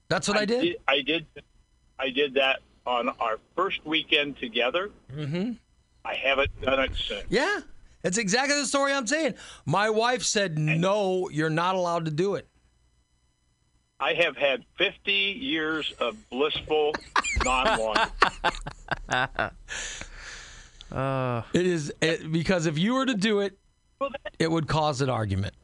That's 0.08 0.26
what 0.26 0.38
I, 0.38 0.46
did. 0.46 0.76
I 0.88 1.02
did. 1.02 1.26
I 1.98 2.08
did 2.08 2.34
that 2.34 2.60
on 2.86 3.08
our 3.20 3.38
first 3.56 3.84
weekend 3.84 4.38
together. 4.38 4.90
Mm-hmm. 5.14 5.52
I 6.04 6.14
haven't 6.14 6.60
done 6.62 6.80
it 6.80 6.92
since. 6.96 7.24
Yeah. 7.28 7.60
It's 8.02 8.18
exactly 8.18 8.56
the 8.60 8.66
story 8.66 8.92
I'm 8.92 9.06
saying. 9.06 9.34
My 9.64 9.88
wife 9.88 10.22
said, 10.22 10.58
"No, 10.58 11.30
you're 11.30 11.48
not 11.48 11.74
allowed 11.74 12.04
to 12.04 12.10
do 12.10 12.34
it." 12.34 12.46
I 13.98 14.12
have 14.12 14.36
had 14.36 14.64
50 14.76 15.12
years 15.12 15.94
of 16.00 16.16
blissful 16.28 16.92
non-laundry. 17.44 18.04
Uh, 20.92 21.42
It 21.54 21.66
is 21.66 21.92
it, 22.02 22.30
because 22.30 22.66
if 22.66 22.78
you 22.78 22.94
were 22.94 23.06
to 23.06 23.14
do 23.14 23.40
it, 23.40 23.56
well, 24.00 24.10
that, 24.10 24.34
it 24.38 24.50
would 24.50 24.68
cause 24.68 25.00
an 25.00 25.08
argument. 25.08 25.54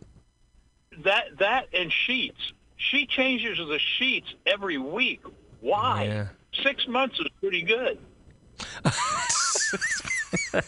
that 1.04 1.36
that 1.38 1.66
and 1.74 1.92
sheets. 1.92 2.52
She 2.76 3.04
changes 3.04 3.58
the 3.58 3.78
sheets 3.98 4.32
every 4.46 4.78
week. 4.78 5.20
Why? 5.60 6.04
Yeah. 6.04 6.28
Six 6.62 6.87
months 6.88 7.19
is 7.21 7.26
pretty 7.40 7.62
good. 7.62 7.99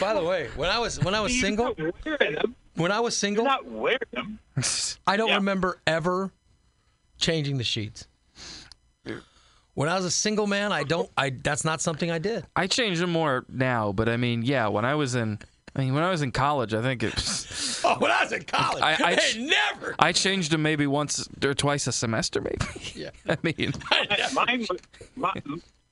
By 0.00 0.14
the 0.14 0.22
way, 0.24 0.48
when 0.56 0.68
I 0.70 0.78
was 0.78 0.98
when 1.02 1.14
I 1.14 1.20
was 1.20 1.34
You're 1.34 1.46
single, 1.46 1.74
them. 1.74 2.54
when 2.74 2.90
I 2.92 3.00
was 3.00 3.14
You're 3.14 3.28
single, 3.28 3.44
not 3.44 3.64
wearing 3.66 3.98
them. 4.12 4.38
I 5.06 5.16
don't 5.16 5.28
Yeah. 5.28 5.36
remember 5.36 5.80
ever 5.86 6.32
changing 7.18 7.58
the 7.58 7.64
sheets. 7.64 8.06
When 9.74 9.88
I 9.90 9.94
was 9.94 10.04
a 10.06 10.10
single 10.10 10.46
man, 10.46 10.72
I 10.72 10.82
don't. 10.84 11.10
I 11.16 11.30
that's 11.30 11.64
not 11.64 11.80
something 11.80 12.10
I 12.10 12.18
did. 12.18 12.46
I 12.56 12.66
change 12.66 12.98
them 12.98 13.10
more 13.12 13.44
now, 13.48 13.92
but 13.92 14.08
I 14.08 14.16
mean, 14.16 14.42
yeah, 14.42 14.68
when 14.68 14.84
I 14.84 14.94
was 14.94 15.14
in, 15.14 15.38
I 15.76 15.80
mean, 15.80 15.92
when 15.94 16.02
I 16.02 16.10
was 16.10 16.22
in 16.22 16.32
college, 16.32 16.72
I 16.72 16.80
think 16.80 17.02
it. 17.02 17.14
Was, 17.14 17.80
Oh, 17.84 17.98
when 17.98 18.10
I 18.10 18.22
was 18.24 18.32
in 18.32 18.42
college, 18.44 18.82
I- 18.82 18.96
I- 19.04 19.14
hey, 19.14 19.44
never. 19.44 19.94
I 19.98 20.12
changed 20.12 20.50
them 20.50 20.62
maybe 20.62 20.86
once 20.86 21.28
or 21.44 21.52
twice 21.54 21.86
a 21.86 21.92
semester, 21.92 22.40
maybe. 22.40 22.56
Yeah. 22.94 23.10
I 23.28 23.36
mean, 23.42 23.72
Mine 24.34 24.66
was, 24.70 24.80
my, 25.16 25.32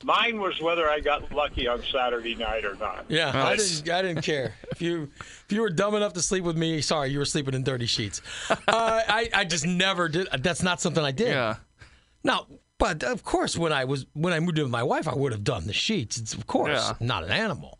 mine 0.03 0.39
was 0.39 0.59
whether 0.59 0.89
I 0.89 0.99
got 0.99 1.31
lucky 1.31 1.67
on 1.67 1.83
Saturday 1.83 2.33
night 2.35 2.65
or 2.65 2.73
not. 2.75 3.05
Yeah, 3.09 3.29
I 3.29 3.51
Nice. 3.51 3.79
didn't. 3.81 3.93
I 3.95 4.01
didn't 4.01 4.21
care 4.23 4.55
if 4.71 4.81
you 4.81 5.09
if 5.45 5.51
you 5.51 5.61
were 5.61 5.69
dumb 5.69 5.93
enough 5.93 6.13
to 6.13 6.21
sleep 6.21 6.43
with 6.43 6.57
me. 6.57 6.81
Sorry, 6.81 7.11
you 7.11 7.19
were 7.19 7.25
sleeping 7.25 7.53
in 7.53 7.63
dirty 7.63 7.85
sheets. 7.85 8.21
Uh, 8.49 8.55
I 8.67 9.29
I 9.33 9.43
just 9.45 9.67
never 9.67 10.09
did. 10.09 10.27
That's 10.39 10.63
not 10.63 10.81
something 10.81 11.03
I 11.03 11.11
did. 11.11 11.27
yeah. 11.29 11.57
Now, 12.23 12.47
but 12.79 13.03
of 13.03 13.23
course, 13.23 13.55
when 13.55 13.71
I 13.71 13.85
was 13.85 14.07
when 14.13 14.33
I 14.33 14.39
moved 14.39 14.57
in 14.57 14.63
with 14.65 14.71
my 14.71 14.83
wife, 14.83 15.07
I 15.07 15.13
would 15.13 15.31
have 15.31 15.43
done 15.43 15.67
the 15.67 15.73
sheets. 15.73 16.17
It's 16.17 16.33
of 16.33 16.47
course 16.47 16.69
Yeah. 16.71 16.93
not 16.99 17.23
an 17.23 17.31
animal, 17.31 17.77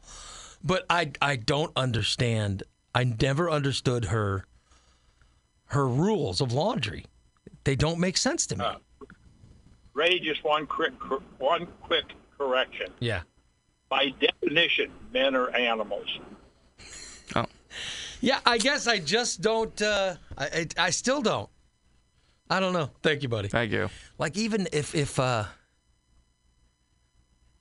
but 0.65 0.85
I 0.89 1.11
I 1.21 1.35
don't 1.37 1.71
understand. 1.77 2.63
I 2.93 3.03
never 3.05 3.49
understood 3.49 4.05
her 4.05 4.45
her 5.67 5.87
rules 5.87 6.41
of 6.41 6.51
laundry. 6.51 7.05
They 7.63 7.75
don't 7.75 7.99
make 7.99 8.17
sense 8.17 8.45
to 8.47 8.57
me. 8.57 8.65
Ray, 9.93 10.19
just 10.19 10.43
one 10.43 10.65
quick 10.67 10.93
one 11.37 11.67
quick 11.81 12.05
correction. 12.37 12.87
yeah. 12.99 13.21
By 13.87 14.13
definition, 14.19 14.91
men 15.13 15.35
are 15.35 15.49
animals. 15.55 16.07
Oh, 17.35 17.45
Yeah, 18.19 18.39
I 18.45 18.57
guess 18.57 18.87
I 18.87 18.97
just 18.99 19.41
don't. 19.41 19.79
Uh, 19.81 20.15
I, 20.37 20.45
I 20.45 20.67
I 20.77 20.89
still 20.89 21.21
don't. 21.21 21.49
I 22.49 22.59
don't 22.59 22.73
know. 22.73 22.89
Thank 23.03 23.23
you, 23.23 23.29
buddy. 23.29 23.47
thank 23.47 23.71
you. 23.71 23.89
Like 24.17 24.37
even 24.37 24.67
if 24.73 24.95
if 24.95 25.19
uh 25.19 25.45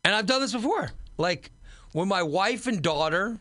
and 0.04 0.14
I've 0.14 0.26
done 0.26 0.40
this 0.40 0.52
before. 0.52 0.90
Like 1.18 1.50
when 1.94 2.08
my 2.08 2.24
wife 2.24 2.66
and 2.66 2.82
daughter 2.82 3.38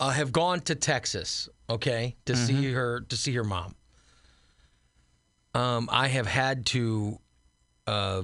uh, 0.00 0.08
have 0.08 0.32
gone 0.32 0.58
to 0.60 0.74
Texas, 0.74 1.48
okay, 1.68 2.16
to 2.24 2.34
see 2.34 2.72
her 2.72 3.02
to 3.02 3.16
see 3.16 3.32
her 3.34 3.44
mom. 3.44 3.74
Um, 5.54 5.90
I 5.92 6.08
have 6.08 6.26
had 6.26 6.64
to 6.66 7.18
uh 7.86 8.22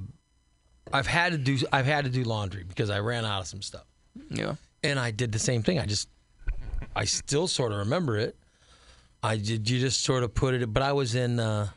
I've 0.91 1.07
had 1.07 1.33
to 1.33 1.39
do 1.39 1.59
I've 1.71 1.85
had 1.85 2.07
to 2.07 2.11
do 2.11 2.25
laundry 2.25 2.65
because 2.65 2.89
I 2.89 3.01
ran 3.01 3.27
out 3.27 3.43
of 3.43 3.47
some 3.47 3.61
stuff. 3.61 3.85
Yeah. 4.31 4.55
And 4.83 4.99
I 4.99 5.11
did 5.11 5.31
the 5.31 5.39
same 5.39 5.63
thing. 5.63 5.79
I 5.79 5.85
just 5.85 6.09
I 6.97 7.05
still 7.05 7.49
sort 7.49 7.73
of 7.73 7.79
remember 7.79 8.17
it. 8.17 8.35
I 9.23 9.37
did 9.37 9.69
you 9.69 9.79
just 9.79 10.03
sort 10.03 10.23
of 10.23 10.35
put 10.35 10.55
it 10.55 10.73
but 10.73 10.83
I 10.83 10.93
was 10.93 11.15
in 11.15 11.39
uh 11.39 11.69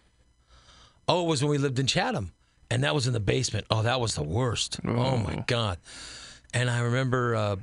Oh, 1.06 1.26
it 1.26 1.28
was 1.28 1.44
when 1.44 1.52
we 1.52 1.58
lived 1.58 1.80
in 1.80 1.88
Chatham. 1.88 2.32
And 2.70 2.86
that 2.86 2.96
was 2.96 3.08
in 3.08 3.12
the 3.12 3.20
basement. 3.20 3.68
Oh, 3.70 3.82
that 3.82 4.00
was 4.00 4.16
the 4.16 4.24
worst. 4.24 4.80
Oh, 4.88 5.18
my 5.18 5.44
god. 5.46 5.78
And 6.54 6.70
I 6.70 6.80
remember 6.82 7.36
uh 7.36 7.56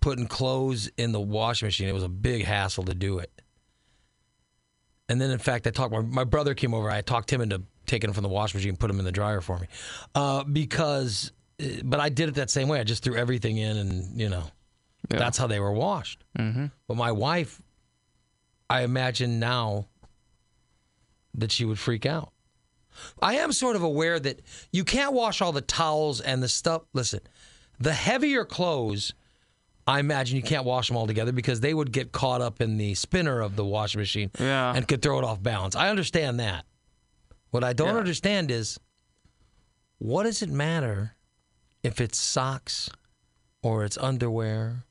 putting 0.00 0.26
clothes 0.26 0.90
in 0.96 1.12
the 1.12 1.20
washing 1.20 1.66
machine. 1.66 1.88
It 1.88 1.94
was 1.94 2.02
a 2.02 2.08
big 2.08 2.44
hassle 2.44 2.84
to 2.84 2.94
do 2.94 3.18
it. 3.18 3.30
And 5.08 5.20
then, 5.20 5.30
in 5.30 5.38
fact, 5.38 5.66
I 5.66 5.70
talked. 5.70 5.92
My, 5.92 6.00
my 6.00 6.24
brother 6.24 6.54
came 6.54 6.74
over. 6.74 6.90
I 6.90 7.00
talked 7.02 7.30
him 7.32 7.40
into 7.40 7.62
taking 7.86 8.08
them 8.08 8.14
from 8.14 8.22
the 8.22 8.28
washing 8.28 8.58
machine 8.58 8.70
and 8.70 8.78
put 8.80 8.88
them 8.88 8.98
in 8.98 9.04
the 9.04 9.12
dryer 9.12 9.40
for 9.40 9.58
me, 9.58 9.66
uh, 10.14 10.44
because. 10.44 11.32
uh, 11.60 11.66
But 11.84 12.00
I 12.00 12.08
did 12.08 12.28
it 12.30 12.36
that 12.36 12.50
same 12.50 12.68
way. 12.68 12.80
I 12.80 12.84
just 12.84 13.02
threw 13.04 13.14
everything 13.16 13.58
in, 13.58 13.76
and 13.76 14.18
you 14.20 14.28
know, 14.30 14.44
Yeah. 15.10 15.18
that's 15.18 15.36
how 15.38 15.46
they 15.46 15.60
were 15.60 15.72
washed. 15.72 16.24
Mm-hmm. 16.38 16.66
But 16.88 16.96
my 16.96 17.12
wife, 17.12 17.60
I 18.70 18.82
imagine 18.82 19.38
now 19.40 19.88
that 21.34 21.52
she 21.52 21.64
would 21.66 21.78
freak 21.78 22.06
out. 22.06 22.32
I 23.20 23.34
am 23.36 23.52
sort 23.52 23.76
of 23.76 23.82
aware 23.82 24.18
that 24.20 24.40
you 24.72 24.84
can't 24.84 25.12
wash 25.12 25.42
all 25.42 25.52
the 25.52 25.60
towels 25.60 26.20
and 26.20 26.42
the 26.42 26.48
stuff. 26.48 26.82
Listen, 26.94 27.20
the 27.78 27.92
heavier 27.92 28.44
clothes, 28.44 29.14
I 29.86 30.00
imagine 30.00 30.36
you 30.36 30.42
can't 30.42 30.64
wash 30.64 30.88
them 30.88 30.96
all 30.96 31.06
together 31.06 31.32
because 31.32 31.60
they 31.60 31.74
would 31.74 31.92
get 31.92 32.12
caught 32.12 32.40
up 32.40 32.60
in 32.60 32.76
the 32.78 32.94
spinner 32.94 33.40
of 33.40 33.56
the 33.56 33.64
washing 33.64 34.00
machine 34.00 34.30
Yeah. 34.38 34.72
and 34.74 34.86
could 34.88 35.02
throw 35.02 35.18
it 35.18 35.24
off 35.24 35.42
balance. 35.42 35.76
I 35.76 35.90
understand 35.90 36.40
that. 36.40 36.64
What 37.50 37.62
I 37.64 37.72
don't 37.72 37.94
Yeah. 37.94 37.98
understand 38.00 38.50
is 38.50 38.78
what 39.98 40.24
does 40.24 40.42
it 40.42 40.48
matter 40.50 41.14
if 41.82 42.00
it's 42.00 42.18
socks 42.18 42.88
or 43.62 43.84
it's 43.84 43.98
underwear? 43.98 44.84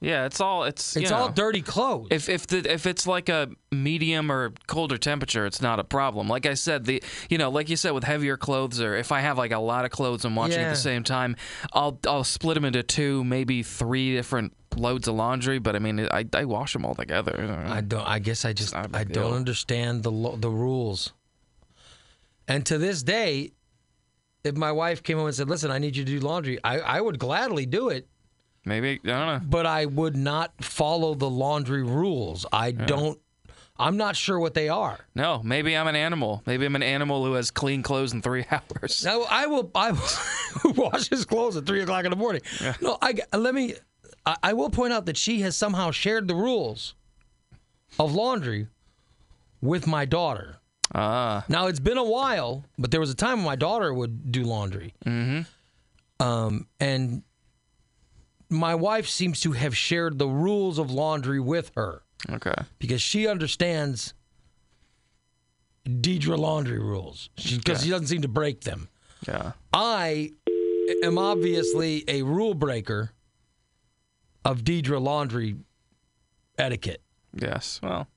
Yeah, 0.00 0.24
it's 0.24 0.40
all 0.40 0.64
it's 0.64 0.96
you 0.96 1.02
It's 1.02 1.12
all 1.12 1.28
dirty 1.28 1.60
clothes. 1.60 2.08
If 2.10 2.30
if 2.30 2.46
the 2.46 2.72
if 2.72 2.86
it's 2.86 3.06
like 3.06 3.28
a 3.28 3.50
medium 3.70 4.32
or 4.32 4.54
colder 4.66 4.96
temperature, 4.96 5.44
it's 5.44 5.60
not 5.60 5.78
a 5.78 5.84
problem. 5.84 6.26
Like 6.26 6.46
I 6.46 6.54
said, 6.54 6.86
the 6.86 7.02
you 7.28 7.36
know, 7.36 7.50
like 7.50 7.68
you 7.68 7.76
said 7.76 7.90
with 7.90 8.04
heavier 8.04 8.38
clothes, 8.38 8.80
or 8.80 8.96
if 8.96 9.12
I 9.12 9.20
have 9.20 9.36
like 9.36 9.52
a 9.52 9.58
lot 9.58 9.84
of 9.84 9.90
clothes 9.90 10.24
I'm 10.24 10.34
watching 10.34 10.60
at 10.60 10.70
the 10.70 10.76
same 10.76 11.04
time, 11.04 11.36
I'll 11.74 11.98
I'll 12.06 12.24
split 12.24 12.54
them 12.54 12.64
into 12.64 12.82
two, 12.82 13.24
maybe 13.24 13.62
three 13.62 14.14
different 14.14 14.54
loads 14.74 15.06
of 15.06 15.16
laundry. 15.16 15.58
But 15.58 15.76
I 15.76 15.80
mean, 15.80 16.08
I, 16.10 16.24
I 16.32 16.46
wash 16.46 16.72
them 16.72 16.86
all 16.86 16.94
together. 16.94 17.62
I 17.68 17.82
don't. 17.82 18.06
I 18.06 18.20
guess 18.20 18.46
I 18.46 18.54
just 18.54 18.74
I 18.74 18.86
don't 18.86 19.12
deal. 19.12 19.34
understand 19.34 20.02
the 20.02 20.10
lo- 20.10 20.36
the 20.36 20.50
rules. 20.50 21.12
And 22.48 22.64
to 22.66 22.78
this 22.78 23.02
day, 23.02 23.52
if 24.44 24.56
my 24.56 24.72
wife 24.72 25.02
came 25.02 25.18
home 25.18 25.26
and 25.26 25.34
said, 25.34 25.50
"Listen, 25.50 25.70
I 25.70 25.76
need 25.76 25.94
you 25.94 26.06
to 26.06 26.10
do 26.10 26.20
laundry," 26.20 26.58
I, 26.64 26.78
I 26.80 27.00
would 27.02 27.18
gladly 27.18 27.66
do 27.66 27.90
it, 27.90 28.08
maybe 28.64 29.00
I 29.04 29.08
don't 29.08 29.26
know. 29.26 29.40
but 29.48 29.66
I 29.66 29.86
would 29.86 30.16
not 30.16 30.52
follow 30.64 31.14
the 31.14 31.28
laundry 31.30 31.82
rules. 31.82 32.46
I 32.52 32.72
don't. 32.72 33.18
I'm 33.78 33.96
not 33.96 34.14
sure 34.14 34.38
what 34.38 34.52
they 34.52 34.68
are. 34.68 34.98
No, 35.14 35.40
maybe 35.42 35.74
I'm 35.74 35.86
an 35.86 35.96
animal. 35.96 36.42
Maybe 36.44 36.66
I'm 36.66 36.76
an 36.76 36.82
animal 36.82 37.24
who 37.24 37.32
has 37.32 37.50
clean 37.50 37.82
clothes 37.82 38.12
in 38.12 38.20
three 38.20 38.44
hours. 38.50 39.02
Now, 39.04 39.22
I 39.22 39.46
will. 39.46 39.70
I 39.74 39.92
will 39.92 40.72
wash 40.74 41.08
his 41.08 41.24
clothes 41.24 41.56
at 41.56 41.64
three 41.64 41.80
o'clock 41.80 42.04
in 42.04 42.10
the 42.10 42.16
morning. 42.16 42.42
No, 42.82 42.98
I 43.00 43.14
let 43.32 43.54
me. 43.54 43.74
I, 44.26 44.36
I 44.42 44.52
will 44.52 44.68
point 44.68 44.92
out 44.92 45.06
that 45.06 45.16
she 45.16 45.40
has 45.40 45.56
somehow 45.56 45.92
shared 45.92 46.28
the 46.28 46.34
rules 46.34 46.94
of 47.98 48.14
laundry 48.14 48.66
with 49.62 49.86
my 49.86 50.04
daughter. 50.04 50.56
Ah, 50.94 51.44
Now 51.48 51.68
it's 51.68 51.80
been 51.80 51.96
a 51.98 52.04
while, 52.04 52.64
but 52.76 52.90
there 52.90 53.00
was 53.00 53.10
a 53.10 53.14
time 53.14 53.38
when 53.38 53.46
my 53.46 53.56
daughter 53.56 53.94
would 53.94 54.30
do 54.32 54.42
laundry. 54.42 54.92
Mm-hmm. 55.06 56.22
Um, 56.26 56.66
and 56.80 57.22
my 58.50 58.74
wife 58.74 59.08
seems 59.08 59.40
to 59.40 59.52
have 59.52 59.76
shared 59.76 60.18
the 60.18 60.26
rules 60.28 60.78
of 60.78 60.90
laundry 60.90 61.40
with 61.40 61.70
her 61.76 62.02
Okay. 62.28 62.54
because 62.78 63.00
she 63.00 63.26
understands 63.28 64.12
Deidre 65.86 66.36
laundry 66.38 66.78
rules 66.78 67.30
because 67.36 67.58
Okay. 67.58 67.84
she 67.84 67.90
doesn't 67.90 68.08
seem 68.08 68.22
to 68.22 68.28
break 68.28 68.62
them. 68.62 68.88
Yeah. 69.26 69.52
I 69.72 70.32
am 71.02 71.16
obviously 71.18 72.04
a 72.08 72.22
rule 72.22 72.54
breaker 72.54 73.12
of 74.44 74.62
Deidre 74.62 75.00
laundry 75.00 75.56
etiquette 76.58 77.02
Yes. 77.34 77.80
Well. 77.82 78.08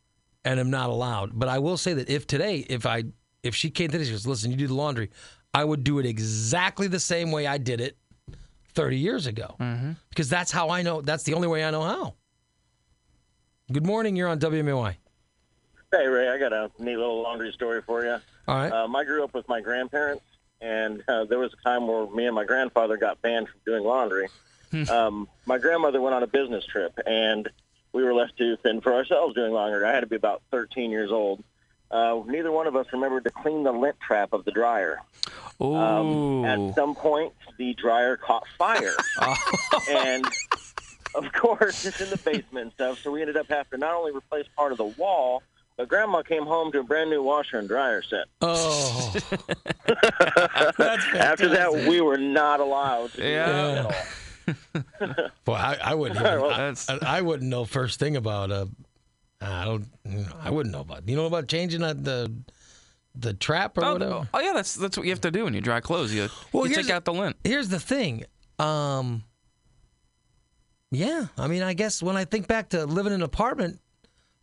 and 0.43 0.59
am 0.59 0.69
not 0.69 0.89
allowed. 0.89 1.37
But 1.37 1.47
I 1.49 1.59
will 1.59 1.77
say 1.77 1.93
that 1.93 2.09
if 2.09 2.27
today, 2.27 2.65
if 2.69 2.85
I 2.85 3.03
if 3.43 3.55
she 3.55 3.69
came 3.69 3.89
today, 3.89 4.05
she 4.05 4.11
goes, 4.11 4.25
listen, 4.27 4.51
you 4.51 4.57
do 4.57 4.67
the 4.67 4.73
laundry, 4.73 5.09
I 5.53 5.63
would 5.65 5.83
do 5.83 5.99
it 5.99 6.05
exactly 6.05 6.87
the 6.87 6.99
same 6.99 7.31
way 7.31 7.45
I 7.45 7.57
did 7.57 7.79
it 7.81 7.97
30 8.73 8.97
years 8.97 9.27
ago. 9.27 9.55
Because 10.09 10.29
that's 10.29 10.51
how 10.51 10.69
I 10.69 10.81
know 10.81 11.01
that's 11.01 11.23
the 11.23 11.33
only 11.33 11.47
way 11.47 11.63
I 11.63 11.71
know 11.71 11.81
how. 11.83 12.15
Good 13.71 13.85
morning, 13.85 14.15
you're 14.15 14.27
on 14.27 14.39
WMAY. 14.39 14.95
Hey 15.91 16.07
Ray, 16.07 16.29
I 16.29 16.37
got 16.39 16.53
a 16.53 16.71
neat 16.79 16.97
little 16.97 17.21
laundry 17.21 17.51
story 17.53 17.81
for 17.81 18.03
you. 18.03 18.17
All 18.47 18.55
right. 18.55 18.71
Um, 18.71 18.95
I 18.95 19.03
grew 19.03 19.23
up 19.23 19.33
with 19.33 19.47
my 19.47 19.61
grandparents, 19.61 20.23
and 20.59 21.03
uh, 21.07 21.25
there 21.25 21.37
was 21.39 21.53
a 21.53 21.63
time 21.63 21.87
where 21.87 22.07
me 22.07 22.25
and 22.25 22.35
my 22.35 22.45
grandfather 22.45 22.97
got 22.97 23.21
banned 23.21 23.47
from 23.47 23.59
doing 23.65 23.83
laundry. 23.83 24.27
um, 24.89 25.27
my 25.45 25.59
grandmother 25.59 26.01
went 26.01 26.15
on 26.15 26.23
a 26.23 26.27
business 26.27 26.65
trip, 26.65 26.97
and 27.05 27.47
we 27.93 28.03
were 28.03 28.13
left 28.13 28.37
to 28.39 28.57
fend 28.57 28.81
for 28.81 28.91
ourselves 28.93 29.35
doing 29.35 29.51
laundry. 29.53 29.85
I 29.85 29.91
had 29.93 29.99
to 30.01 30.07
be 30.07 30.15
about 30.15 30.41
13 30.51 30.89
years 30.89 31.11
old. 31.11 31.43
Uh, 31.93 32.23
neither 32.25 32.51
one 32.51 32.65
of 32.65 32.75
us 32.75 32.87
remembered 32.91 33.23
to 33.23 33.29
clean 33.29 33.61
the 33.63 33.71
lint 33.71 33.95
trap 34.05 34.33
of 34.33 34.43
the 34.45 34.51
dryer. 34.51 34.99
Um, 35.61 36.43
at 36.43 36.73
some 36.75 36.95
point, 36.95 37.33
the 37.57 37.73
dryer 37.75 38.17
caught 38.17 38.43
fire, 38.57 38.95
and 39.89 40.25
of 41.15 41.31
course, 41.33 41.85
it's 41.85 42.01
in 42.01 42.09
the 42.09 42.17
basement 42.17 42.63
and 42.65 42.71
stuff. 42.73 42.99
So 43.03 43.11
we 43.11 43.21
ended 43.21 43.37
up 43.37 43.45
having 43.47 43.69
to 43.71 43.77
not 43.77 43.93
only 43.93 44.11
replace 44.11 44.47
part 44.57 44.71
of 44.71 44.79
the 44.79 44.85
wall, 44.85 45.43
but 45.77 45.87
Grandma 45.87 46.23
came 46.23 46.45
home 46.47 46.71
to 46.71 46.79
a 46.79 46.83
brand 46.83 47.11
new 47.11 47.21
washer 47.21 47.59
and 47.59 47.67
dryer 47.67 48.01
set. 48.01 48.25
oh. 48.41 49.13
After 51.15 51.49
that, 51.49 51.85
we 51.87 52.01
were 52.01 52.17
not 52.17 52.59
allowed 52.59 53.11
to 53.11 53.17
do 53.17 53.23
Yeah. 53.23 53.45
that 53.51 53.77
at 54.97 55.19
all. 55.19 55.29
Boy, 55.45 55.53
I, 55.53 55.77
I 55.83 55.93
wouldn't. 55.95 56.19
Even, 56.19 56.75
I, 56.89 57.17
I 57.17 57.21
wouldn't 57.21 57.49
know 57.49 57.65
first 57.65 57.99
thing 57.99 58.15
about. 58.15 58.51
Uh, 58.51 58.65
I 59.51 59.65
don't. 59.65 59.85
I 60.41 60.49
wouldn't 60.49 60.73
know 60.73 60.81
about. 60.81 61.07
You 61.07 61.15
know 61.15 61.25
about 61.25 61.47
changing 61.47 61.81
that 61.81 62.03
the 62.03 62.31
the 63.15 63.33
trap 63.33 63.77
or 63.77 63.85
Oh, 63.85 63.93
whatever. 63.93 64.27
oh, 64.33 64.39
yeah, 64.39 64.53
that's 64.53 64.75
that's 64.75 64.97
what 64.97 65.05
you 65.05 65.11
have 65.11 65.21
to 65.21 65.31
do 65.31 65.43
when 65.43 65.53
you 65.53 65.61
dry 65.61 65.79
clothes. 65.81 66.13
You, 66.13 66.29
Well, 66.51 66.65
you 66.67 66.75
take 66.75 66.89
out 66.89 67.05
the 67.05 67.13
lint. 67.13 67.35
Here's 67.43 67.69
the 67.69 67.79
thing. 67.79 68.25
Um. 68.59 69.23
Yeah, 70.91 71.25
I 71.37 71.47
mean, 71.47 71.63
I 71.63 71.73
guess 71.73 72.03
when 72.03 72.15
I 72.15 72.25
think 72.25 72.47
back 72.47 72.69
to 72.69 72.85
living 72.85 73.13
in 73.13 73.21
an 73.21 73.23
apartment 73.23 73.79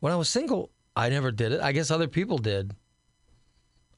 when 0.00 0.12
I 0.12 0.16
was 0.16 0.28
single, 0.28 0.70
I 0.96 1.08
never 1.08 1.30
did 1.30 1.52
it. 1.52 1.60
I 1.60 1.70
guess 1.72 1.90
other 1.92 2.08
people 2.08 2.38
did. 2.38 2.72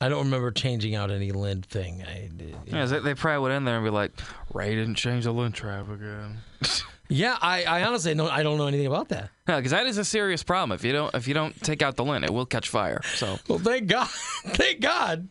I 0.02 0.08
don't 0.10 0.24
remember 0.24 0.50
changing 0.50 0.94
out 0.94 1.10
any 1.10 1.30
lint 1.32 1.64
thing. 1.64 2.02
I, 2.02 2.28
Yeah, 2.66 2.84
they, 2.86 2.98
they 2.98 3.14
probably 3.14 3.42
went 3.44 3.54
in 3.54 3.64
there 3.64 3.76
and 3.76 3.84
be 3.84 3.90
like, 3.90 4.10
Ray 4.52 4.74
didn't 4.74 4.96
change 4.96 5.24
the 5.24 5.32
lint 5.32 5.54
trap 5.54 5.88
again. 5.88 6.38
yeah, 7.08 7.36
I, 7.40 7.64
I 7.64 7.84
honestly 7.84 8.14
know 8.14 8.28
I 8.28 8.42
don't 8.42 8.58
know 8.58 8.66
anything 8.66 8.86
about 8.86 9.08
that. 9.10 9.30
Yeah, 9.48 9.56
because 9.56 9.72
that 9.72 9.86
is 9.86 9.98
a 9.98 10.04
serious 10.04 10.42
problem. 10.42 10.74
If 10.74 10.84
you 10.84 10.92
don't 10.92 11.14
if 11.14 11.28
you 11.28 11.34
don't 11.34 11.54
take 11.62 11.82
out 11.82 11.96
the 11.96 12.04
lint, 12.04 12.24
it 12.24 12.32
will 12.32 12.46
catch 12.46 12.68
fire. 12.68 13.00
So 13.16 13.38
Well, 13.48 13.58
thank 13.58 13.86
God. 13.88 14.08
thank 14.46 14.80
God. 14.80 15.28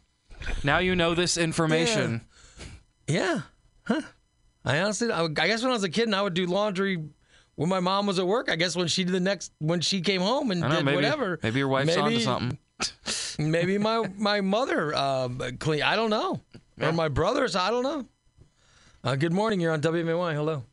now 0.63 0.79
you 0.79 0.95
know 0.95 1.15
this 1.15 1.37
information. 1.37 2.21
Yeah. 3.07 3.41
Huh. 3.83 4.01
I 4.63 4.79
honestly, 4.81 5.11
I, 5.11 5.23
I 5.23 5.27
guess 5.27 5.61
when 5.63 5.71
I 5.71 5.73
was 5.73 5.83
a 5.83 5.89
kid 5.89 6.03
and 6.03 6.15
I 6.15 6.21
would 6.21 6.35
do 6.35 6.45
laundry 6.45 7.03
when 7.55 7.67
my 7.69 7.79
mom 7.79 8.05
was 8.05 8.19
at 8.19 8.27
work. 8.27 8.49
I 8.49 8.55
guess 8.55 8.75
when 8.75 8.87
she 8.87 9.03
did 9.03 9.13
the 9.13 9.19
next, 9.19 9.51
when 9.59 9.81
she 9.81 10.01
came 10.01 10.21
home 10.21 10.51
and 10.51 10.61
know, 10.61 10.69
did 10.69 10.85
maybe 10.85 10.95
whatever. 10.95 11.39
maybe 11.41 11.59
your 11.59 11.67
wife's 11.67 11.97
onto 11.97 12.09
maybe- 12.11 12.23
something. 12.23 12.57
Maybe 13.39 13.77
my 13.77 14.07
my 14.17 14.41
mother 14.41 14.93
uh, 14.93 15.29
clean. 15.59 15.83
I 15.83 15.95
don't 15.95 16.09
know. 16.09 16.41
Or 16.81 16.91
my 16.91 17.07
brothers. 17.07 17.55
I 17.55 17.69
don't 17.69 17.83
know. 17.83 18.05
Uh, 19.03 19.15
good 19.15 19.31
morning. 19.33 19.59
You're 19.61 19.71
on 19.71 19.81
WMAY. 19.81 20.33
Hello. 20.33 20.63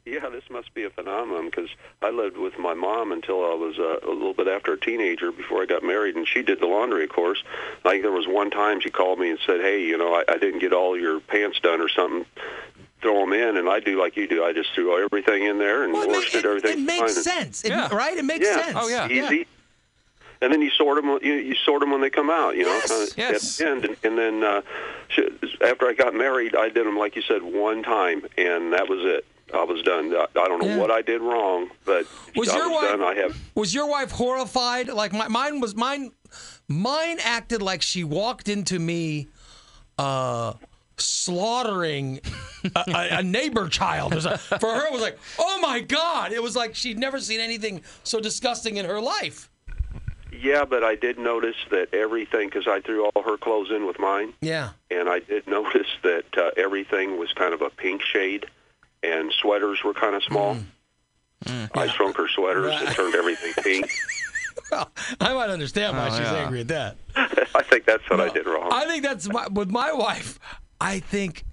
Yeah, 0.06 0.28
this 0.30 0.44
must 0.50 0.72
be 0.74 0.84
a 0.84 0.90
phenomenon 0.90 1.44
because 1.46 1.68
I 2.02 2.10
lived 2.10 2.36
with 2.36 2.58
my 2.58 2.74
mom 2.74 3.12
until 3.12 3.44
I 3.44 3.54
was 3.54 3.78
uh, 3.78 3.98
a 4.02 4.10
little 4.10 4.32
bit 4.34 4.48
after 4.48 4.72
a 4.72 4.80
teenager 4.80 5.30
before 5.30 5.62
I 5.62 5.66
got 5.66 5.84
married, 5.84 6.16
and 6.16 6.26
she 6.26 6.42
did 6.42 6.58
the 6.58 6.66
laundry, 6.66 7.04
of 7.04 7.10
course. 7.10 7.42
Like 7.84 8.02
there 8.02 8.10
was 8.10 8.26
one 8.26 8.50
time 8.50 8.80
she 8.80 8.90
called 8.90 9.18
me 9.18 9.30
and 9.30 9.38
said, 9.46 9.60
"Hey, 9.60 9.82
you 9.84 9.96
know, 9.98 10.14
I, 10.14 10.24
I 10.28 10.38
didn't 10.38 10.60
get 10.60 10.72
all 10.72 10.98
your 10.98 11.20
pants 11.20 11.60
done 11.60 11.80
or 11.80 11.88
something. 11.88 12.24
Throw 13.02 13.20
them 13.20 13.32
in." 13.34 13.56
And 13.58 13.68
I 13.68 13.78
do 13.80 14.00
like 14.00 14.16
you 14.16 14.26
do. 14.26 14.42
I 14.42 14.52
just 14.52 14.70
threw 14.74 15.04
everything 15.04 15.44
in 15.44 15.58
there 15.58 15.84
and 15.84 15.92
Well, 15.92 16.02
it, 16.04 16.08
washed 16.10 16.32
ma- 16.34 16.38
it. 16.40 16.44
Everything 16.46 16.72
it 16.72 16.82
makes 16.82 17.14
fine. 17.14 17.22
Sense. 17.22 17.64
It- 17.64 17.68
Yeah. 17.70 17.94
Right? 17.94 18.16
It 18.16 18.24
makes 18.24 18.46
Yeah. 18.46 18.62
sense. 18.64 18.76
Oh, 18.80 18.88
yeah. 18.88 19.06
easy. 19.08 19.46
And 20.42 20.50
then 20.50 20.62
you 20.62 20.70
sort 20.70 20.96
them. 21.00 21.18
You, 21.22 21.34
you 21.34 21.54
sort 21.54 21.80
them 21.80 21.90
when 21.90 22.00
they 22.00 22.10
come 22.10 22.30
out. 22.30 22.56
You 22.56 22.64
know, 22.64 22.72
Yes. 22.74 23.12
kinda 23.12 23.32
Yes. 23.32 23.60
at 23.60 23.64
the 23.66 23.70
end. 23.70 23.84
And, 23.84 23.96
and 24.04 24.18
then 24.18 24.42
uh, 24.42 24.62
she, 25.08 25.28
after 25.62 25.86
I 25.86 25.92
got 25.92 26.14
married, 26.14 26.56
I 26.56 26.70
did 26.70 26.86
them 26.86 26.96
like 26.98 27.14
you 27.16 27.22
said 27.22 27.42
one 27.42 27.82
time, 27.82 28.22
and 28.38 28.72
that 28.72 28.88
was 28.88 29.00
it. 29.04 29.26
I 29.54 29.64
was 29.64 29.82
done. 29.82 30.14
I, 30.14 30.26
I 30.38 30.48
don't 30.48 30.60
know 30.62 30.68
Yeah. 30.68 30.76
what 30.78 30.90
I 30.90 31.02
did 31.02 31.20
wrong, 31.20 31.68
but 31.84 32.06
Was 32.36 32.48
I 32.48 32.56
your 32.56 32.68
was 32.70 32.82
wife- 32.82 32.90
done. 32.90 33.02
I 33.02 33.14
have. 33.20 33.36
Was 33.54 33.74
your 33.74 33.88
wife 33.88 34.10
horrified? 34.10 34.88
Like 34.88 35.12
my, 35.12 35.28
mine 35.28 35.60
was 35.60 35.74
mine. 35.74 36.12
Mine 36.68 37.18
acted 37.22 37.60
like 37.62 37.82
she 37.82 38.04
walked 38.04 38.48
into 38.48 38.78
me, 38.78 39.28
uh, 39.98 40.52
slaughtering 40.96 42.20
a, 42.76 42.84
a, 42.88 43.08
a 43.18 43.22
neighbor 43.22 43.68
child. 43.68 44.14
Like- 44.24 44.38
for 44.38 44.74
her, 44.74 44.86
it 44.86 44.92
was 44.92 45.02
like, 45.02 45.18
oh 45.38 45.58
my 45.60 45.80
god! 45.80 46.32
It 46.32 46.42
was 46.42 46.54
like 46.56 46.74
she'd 46.74 46.98
never 46.98 47.18
seen 47.20 47.40
anything 47.40 47.82
so 48.04 48.20
disgusting 48.20 48.76
in 48.76 48.84
her 48.86 49.00
life. 49.00 49.48
Yeah, 50.32 50.64
but 50.64 50.84
I 50.84 50.94
did 50.94 51.18
notice 51.18 51.56
that 51.70 51.92
everything 51.92 52.48
because 52.48 52.66
I 52.68 52.80
threw 52.80 53.04
all 53.06 53.22
her 53.22 53.36
clothes 53.36 53.70
in 53.70 53.86
with 53.86 53.98
mine, 53.98 54.32
Yeah. 54.40 54.70
and 54.90 55.08
I 55.08 55.18
did 55.18 55.46
notice 55.58 55.88
that 56.02 56.24
uh, 56.38 56.50
everything 56.56 57.18
was 57.18 57.32
kind 57.32 57.52
of 57.52 57.60
a 57.62 57.68
pink 57.70 58.00
shade, 58.02 58.46
and 59.02 59.32
sweaters 59.32 59.82
were 59.84 59.94
kind 59.94 60.14
of 60.14 60.22
small. 60.24 60.54
Mm. 60.56 60.64
Mm, 61.46 61.70
I 61.76 61.86
shrunk 61.88 62.16
her 62.18 62.28
sweaters 62.28 62.72
and 62.74 62.88
turned 62.94 63.14
everything 63.14 63.52
pink. 63.62 63.90
Well, 64.70 64.88
I 65.20 65.32
might 65.34 65.50
understand 65.50 65.96
why 65.96 66.08
Oh, 66.08 66.10
she's 66.10 66.20
yeah. 66.20 66.34
angry 66.44 66.60
at 66.60 66.68
that. 66.68 66.96
I 67.16 67.62
think 67.62 67.86
that's 67.86 68.08
what 68.08 68.20
I 68.20 68.28
did 68.28 68.46
wrong. 68.46 68.68
I 68.70 68.84
think 68.86 69.02
that's 69.02 69.28
my, 69.28 69.48
with 69.48 69.68
my 69.68 69.92
wife. 69.92 70.38
I 70.80 71.00
think 71.00 71.44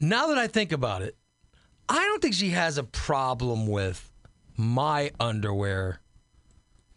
now 0.00 0.26
that 0.28 0.38
I 0.38 0.48
think 0.48 0.72
about 0.72 1.02
it, 1.02 1.16
I 1.88 1.98
don't 2.04 2.20
think 2.20 2.34
she 2.34 2.50
has 2.50 2.78
a 2.78 2.82
problem 2.82 3.68
with 3.68 4.10
my 4.56 5.12
underwear 5.20 6.00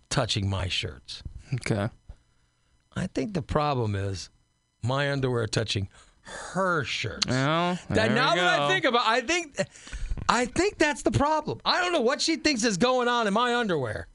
touching 0.10 0.50
my 0.50 0.68
shirts. 0.68 1.22
Okay. 1.54 1.89
I 2.96 3.06
think 3.08 3.34
the 3.36 3.44
problem 3.44 3.94
is 3.94 4.30
my 4.82 5.12
underwear 5.12 5.46
touching 5.46 5.89
her 6.54 6.84
shirts. 6.84 7.28
Well, 7.28 7.78
That- 7.89 8.12
now 8.12 8.36
that 8.36 8.60
I 8.62 8.68
think 8.68 8.86
about, 8.86 9.06
I 9.06 9.22
think, 9.22 9.58
I 10.28 10.46
think 10.46 10.78
that's 10.78 11.02
the 11.02 11.12
problem. 11.12 11.60
I 11.65 11.82
don't 11.82 11.92
know 11.94 12.02
what 12.02 12.22
she 12.22 12.36
thinks 12.38 12.63
is 12.63 12.78
going 12.78 13.08
on 13.08 13.28
in 13.28 13.34
my 13.34 13.56
underwear, 13.56 14.08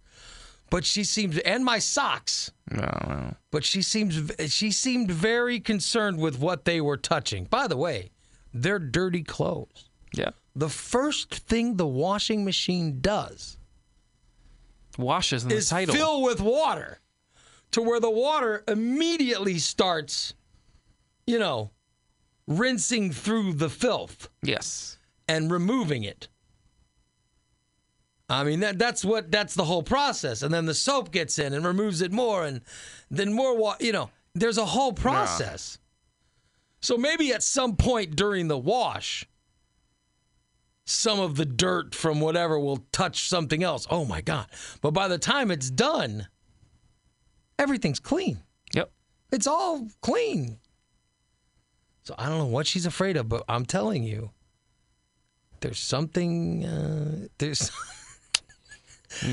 but 0.70 0.85
she 0.85 1.05
seems 1.05 1.38
and 1.38 1.64
my 1.64 1.79
socks. 1.79 2.50
No, 2.70 2.81
no. 3.07 3.35
But 3.50 3.64
she 3.64 3.83
seems 3.83 4.31
she 4.53 4.70
seemed 4.70 5.11
very 5.11 5.61
concerned 5.61 6.18
with 6.18 6.38
what 6.38 6.64
they 6.64 6.81
were 6.81 6.96
touching. 6.96 7.44
By 7.44 7.66
the 7.66 7.77
way, 7.77 8.11
they're 8.53 8.79
dirty 8.79 9.22
clothes. 9.22 9.88
Yeah. 10.12 10.31
The 10.57 10.68
first 10.68 11.35
thing 11.35 11.77
the 11.77 11.87
washing 11.87 12.44
machine 12.44 13.00
does 13.00 13.59
Washes 14.96 15.42
in 15.42 15.48
the 15.48 15.57
is 15.57 15.68
title. 15.68 15.94
fill 15.94 16.22
with 16.22 16.40
water 16.40 17.00
to 17.72 17.83
where 17.83 17.98
the 17.98 18.11
water 18.11 18.62
immediately 18.68 19.59
starts, 19.59 20.35
you 21.27 21.38
know, 21.40 21.72
rinsing 22.46 23.12
through 23.12 23.54
the 23.54 23.70
filth 23.70 24.28
yes. 24.42 24.98
and 25.28 25.50
removing 25.50 26.04
it. 26.04 26.28
I 28.28 28.42
mean 28.44 28.61
that 28.61 28.78
that's 28.78 29.04
what 29.04 29.30
that's 29.30 29.54
the 29.54 29.64
whole 29.64 29.83
process, 29.83 30.42
and 30.42 30.52
then 30.52 30.64
the 30.64 30.74
soap 30.74 31.12
gets 31.12 31.38
in 31.38 31.52
and 31.52 31.64
removes 31.64 32.00
it 32.00 32.11
more, 32.11 32.44
and 32.44 32.62
then 33.11 33.35
more 33.35 33.57
water. 33.57 33.85
You 33.85 33.92
know, 33.92 34.11
there's 34.35 34.57
a 34.57 34.64
whole 34.64 34.92
process. 34.94 35.78
So 36.80 36.96
maybe 36.96 37.33
at 37.33 37.42
some 37.42 37.76
point 37.76 38.16
during 38.16 38.48
the 38.48 38.59
wash, 38.59 39.26
some 40.87 41.20
of 41.20 41.37
the 41.37 41.44
dirt 41.44 41.94
from 41.94 42.20
whatever 42.20 42.59
will 42.59 42.87
touch 42.92 43.28
something 43.28 43.62
else. 43.62 43.87
Oh 43.90 44.07
my 44.07 44.22
god! 44.22 44.46
But 44.80 44.92
by 44.92 45.07
the 45.09 45.18
time 45.18 45.50
it's 45.50 45.70
done, 45.70 46.26
everything's 47.59 48.00
clean. 48.00 48.42
Yep. 48.72 48.90
It's 49.33 49.46
all 49.46 49.88
clean. 50.00 50.59
So 52.04 52.14
I 52.18 52.28
don't 52.28 52.38
know 52.38 52.46
what 52.46 52.66
she's 52.66 52.86
afraid 52.86 53.16
of, 53.16 53.28
but 53.28 53.44
I'm 53.48 53.64
telling 53.64 54.04
you, 54.04 54.30
there's 55.60 55.78
something. 55.78 56.64
Uh, 56.64 57.28
there's 57.38 57.70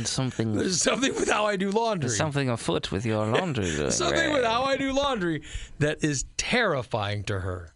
Something. 0.03 0.53
there's 0.53 0.79
something 0.79 1.12
with 1.15 1.27
how 1.27 1.45
I 1.45 1.55
do 1.55 1.71
laundry. 1.71 2.07
There's 2.07 2.17
something 2.17 2.49
afoot 2.49 2.91
with 2.91 3.03
your 3.03 3.25
laundry 3.25 3.65
doing. 3.75 3.89
Something 3.89 4.31
with 4.31 4.45
how 4.45 4.62
I 4.63 4.77
do 4.77 4.93
laundry 4.93 5.41
that 5.79 6.03
is 6.03 6.25
terrifying 6.38 7.23
to 7.23 7.39
her. 7.39 7.73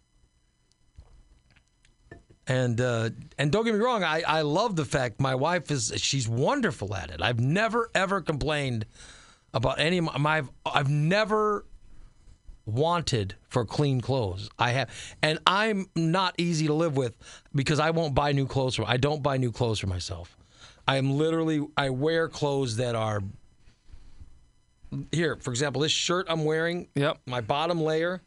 And 2.46 2.80
uh, 2.80 3.10
and 3.38 3.50
don't 3.50 3.64
get 3.64 3.74
me 3.74 3.80
wrong, 3.80 4.04
I, 4.04 4.22
I 4.24 4.42
love 4.42 4.76
the 4.76 4.84
fact 4.84 5.20
my 5.20 5.34
wife 5.34 5.68
is 5.72 5.92
she's 5.96 6.28
wonderful 6.28 6.94
at 6.94 7.10
it. 7.10 7.20
I've 7.20 7.40
never 7.40 7.90
ever 7.92 8.20
complained 8.20 8.86
about 9.52 9.80
any 9.80 9.98
of 9.98 10.04
my, 10.04 10.18
my 10.18 10.42
I've 10.64 10.88
never 10.88 11.64
wanted 12.66 13.34
for 13.48 13.64
clean 13.64 14.00
clothes. 14.00 14.50
I 14.58 14.72
have, 14.72 14.90
and 15.22 15.38
I'm 15.46 15.86
not 15.94 16.34
easy 16.36 16.66
to 16.66 16.74
live 16.74 16.96
with 16.96 17.16
because 17.54 17.80
I 17.80 17.90
won't 17.90 18.14
buy 18.14 18.32
new 18.32 18.46
clothes 18.46 18.74
for. 18.74 18.84
I 18.86 18.96
don't 18.96 19.22
buy 19.22 19.36
new 19.38 19.52
clothes 19.52 19.78
for 19.78 19.86
myself. 19.86 20.36
I 20.86 20.96
am 20.96 21.12
literally 21.12 21.66
I 21.76 21.90
wear 21.90 22.28
clothes 22.28 22.76
that 22.76 22.94
are 22.94 23.22
here. 25.12 25.36
For 25.36 25.50
example, 25.50 25.82
this 25.82 25.92
shirt 25.92 26.26
I'm 26.28 26.44
wearing. 26.44 26.88
Yep. 26.94 27.18
My 27.26 27.40
bottom 27.40 27.80
layer. 27.80 28.22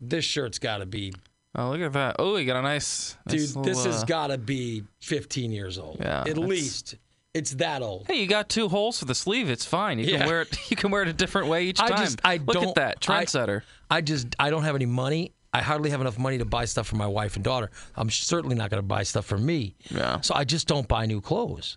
This 0.00 0.24
shirt's 0.24 0.58
got 0.58 0.78
to 0.78 0.86
be, 0.86 1.12
Oh, 1.56 1.70
look 1.70 1.80
at 1.80 1.92
that. 1.92 2.16
Oh, 2.18 2.36
you 2.36 2.46
got 2.46 2.56
a 2.56 2.62
nice, 2.62 3.16
dude. 3.28 3.40
nice 3.40 3.52
this 3.52 3.56
little, 3.56 3.92
has 3.92 4.02
uh, 4.02 4.06
got 4.06 4.26
to 4.28 4.38
be 4.38 4.82
15 5.00 5.52
years 5.52 5.78
old. 5.78 5.98
Yeah, 6.00 6.24
at 6.26 6.36
least 6.36 6.96
it's 7.34 7.50
that 7.56 7.82
old. 7.82 8.06
Hey, 8.06 8.20
you 8.20 8.26
got 8.26 8.48
two 8.48 8.68
holes 8.68 8.98
for 8.98 9.04
the 9.04 9.14
sleeve. 9.14 9.50
It's 9.50 9.64
fine. 9.66 9.98
You 9.98 10.06
Yeah. 10.06 10.18
can 10.18 10.26
wear 10.28 10.42
it. 10.42 10.56
You 10.70 10.76
can 10.76 10.90
wear 10.90 11.02
it 11.02 11.08
a 11.08 11.12
different 11.12 11.48
way 11.48 11.64
each 11.64 11.78
time. 11.78 11.92
I 11.92 11.96
time. 11.96 12.04
just 12.04 12.20
I 12.24 12.36
look 12.38 12.54
don't 12.54 12.68
at 12.68 12.74
that 12.76 12.96
I- 13.08 13.24
trendsetter. 13.24 13.62
I, 13.90 14.00
just 14.00 14.28
I 14.38 14.50
don't 14.50 14.62
have 14.64 14.74
any 14.76 14.86
money. 14.86 15.32
I 15.52 15.60
hardly 15.60 15.90
have 15.90 16.00
enough 16.00 16.18
money 16.18 16.38
to 16.38 16.44
buy 16.44 16.64
stuff 16.64 16.86
for 16.88 16.96
my 16.96 17.06
wife 17.06 17.36
and 17.36 17.44
daughter. 17.44 17.70
I'm 17.94 18.10
certainly 18.10 18.56
not 18.56 18.70
going 18.70 18.82
to 18.82 18.86
buy 18.86 19.02
stuff 19.04 19.24
for 19.26 19.38
me. 19.38 19.76
Yeah. 19.90 20.20
So 20.20 20.34
I 20.34 20.42
just 20.44 20.66
don't 20.66 20.88
buy 20.88 21.06
new 21.06 21.20
clothes. 21.20 21.76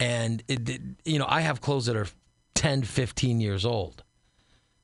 And 0.00 0.42
it, 0.48 0.68
it- 0.68 0.82
you 1.04 1.18
know, 1.18 1.26
I 1.28 1.40
have 1.42 1.60
clothes 1.60 1.86
that 1.86 1.96
are 1.96 2.06
10, 2.54 2.82
15 2.82 3.40
years 3.40 3.64
old. 3.64 4.02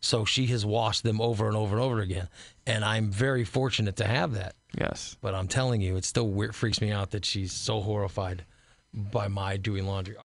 So 0.00 0.24
she 0.24 0.46
has 0.46 0.66
washed 0.66 1.04
them 1.04 1.20
over 1.20 1.46
and 1.46 1.56
over 1.56 1.76
and 1.76 1.84
over 1.84 2.00
again, 2.00 2.28
and 2.66 2.84
I'm 2.84 3.12
very 3.12 3.44
fortunate 3.44 3.94
to 3.96 4.04
have 4.04 4.32
that. 4.32 4.56
yes. 4.76 5.16
But 5.20 5.32
I'm 5.34 5.46
telling 5.46 5.80
you, 5.80 5.96
it 5.96 6.04
still 6.04 6.28
weird, 6.28 6.56
freaks 6.56 6.80
me 6.80 6.90
out 6.90 7.12
that 7.12 7.24
she's 7.24 7.52
so 7.52 7.80
horrified 7.80 8.44
by 8.94 9.28
my 9.28 9.56
doing 9.56 9.86
laundry. 9.86 10.16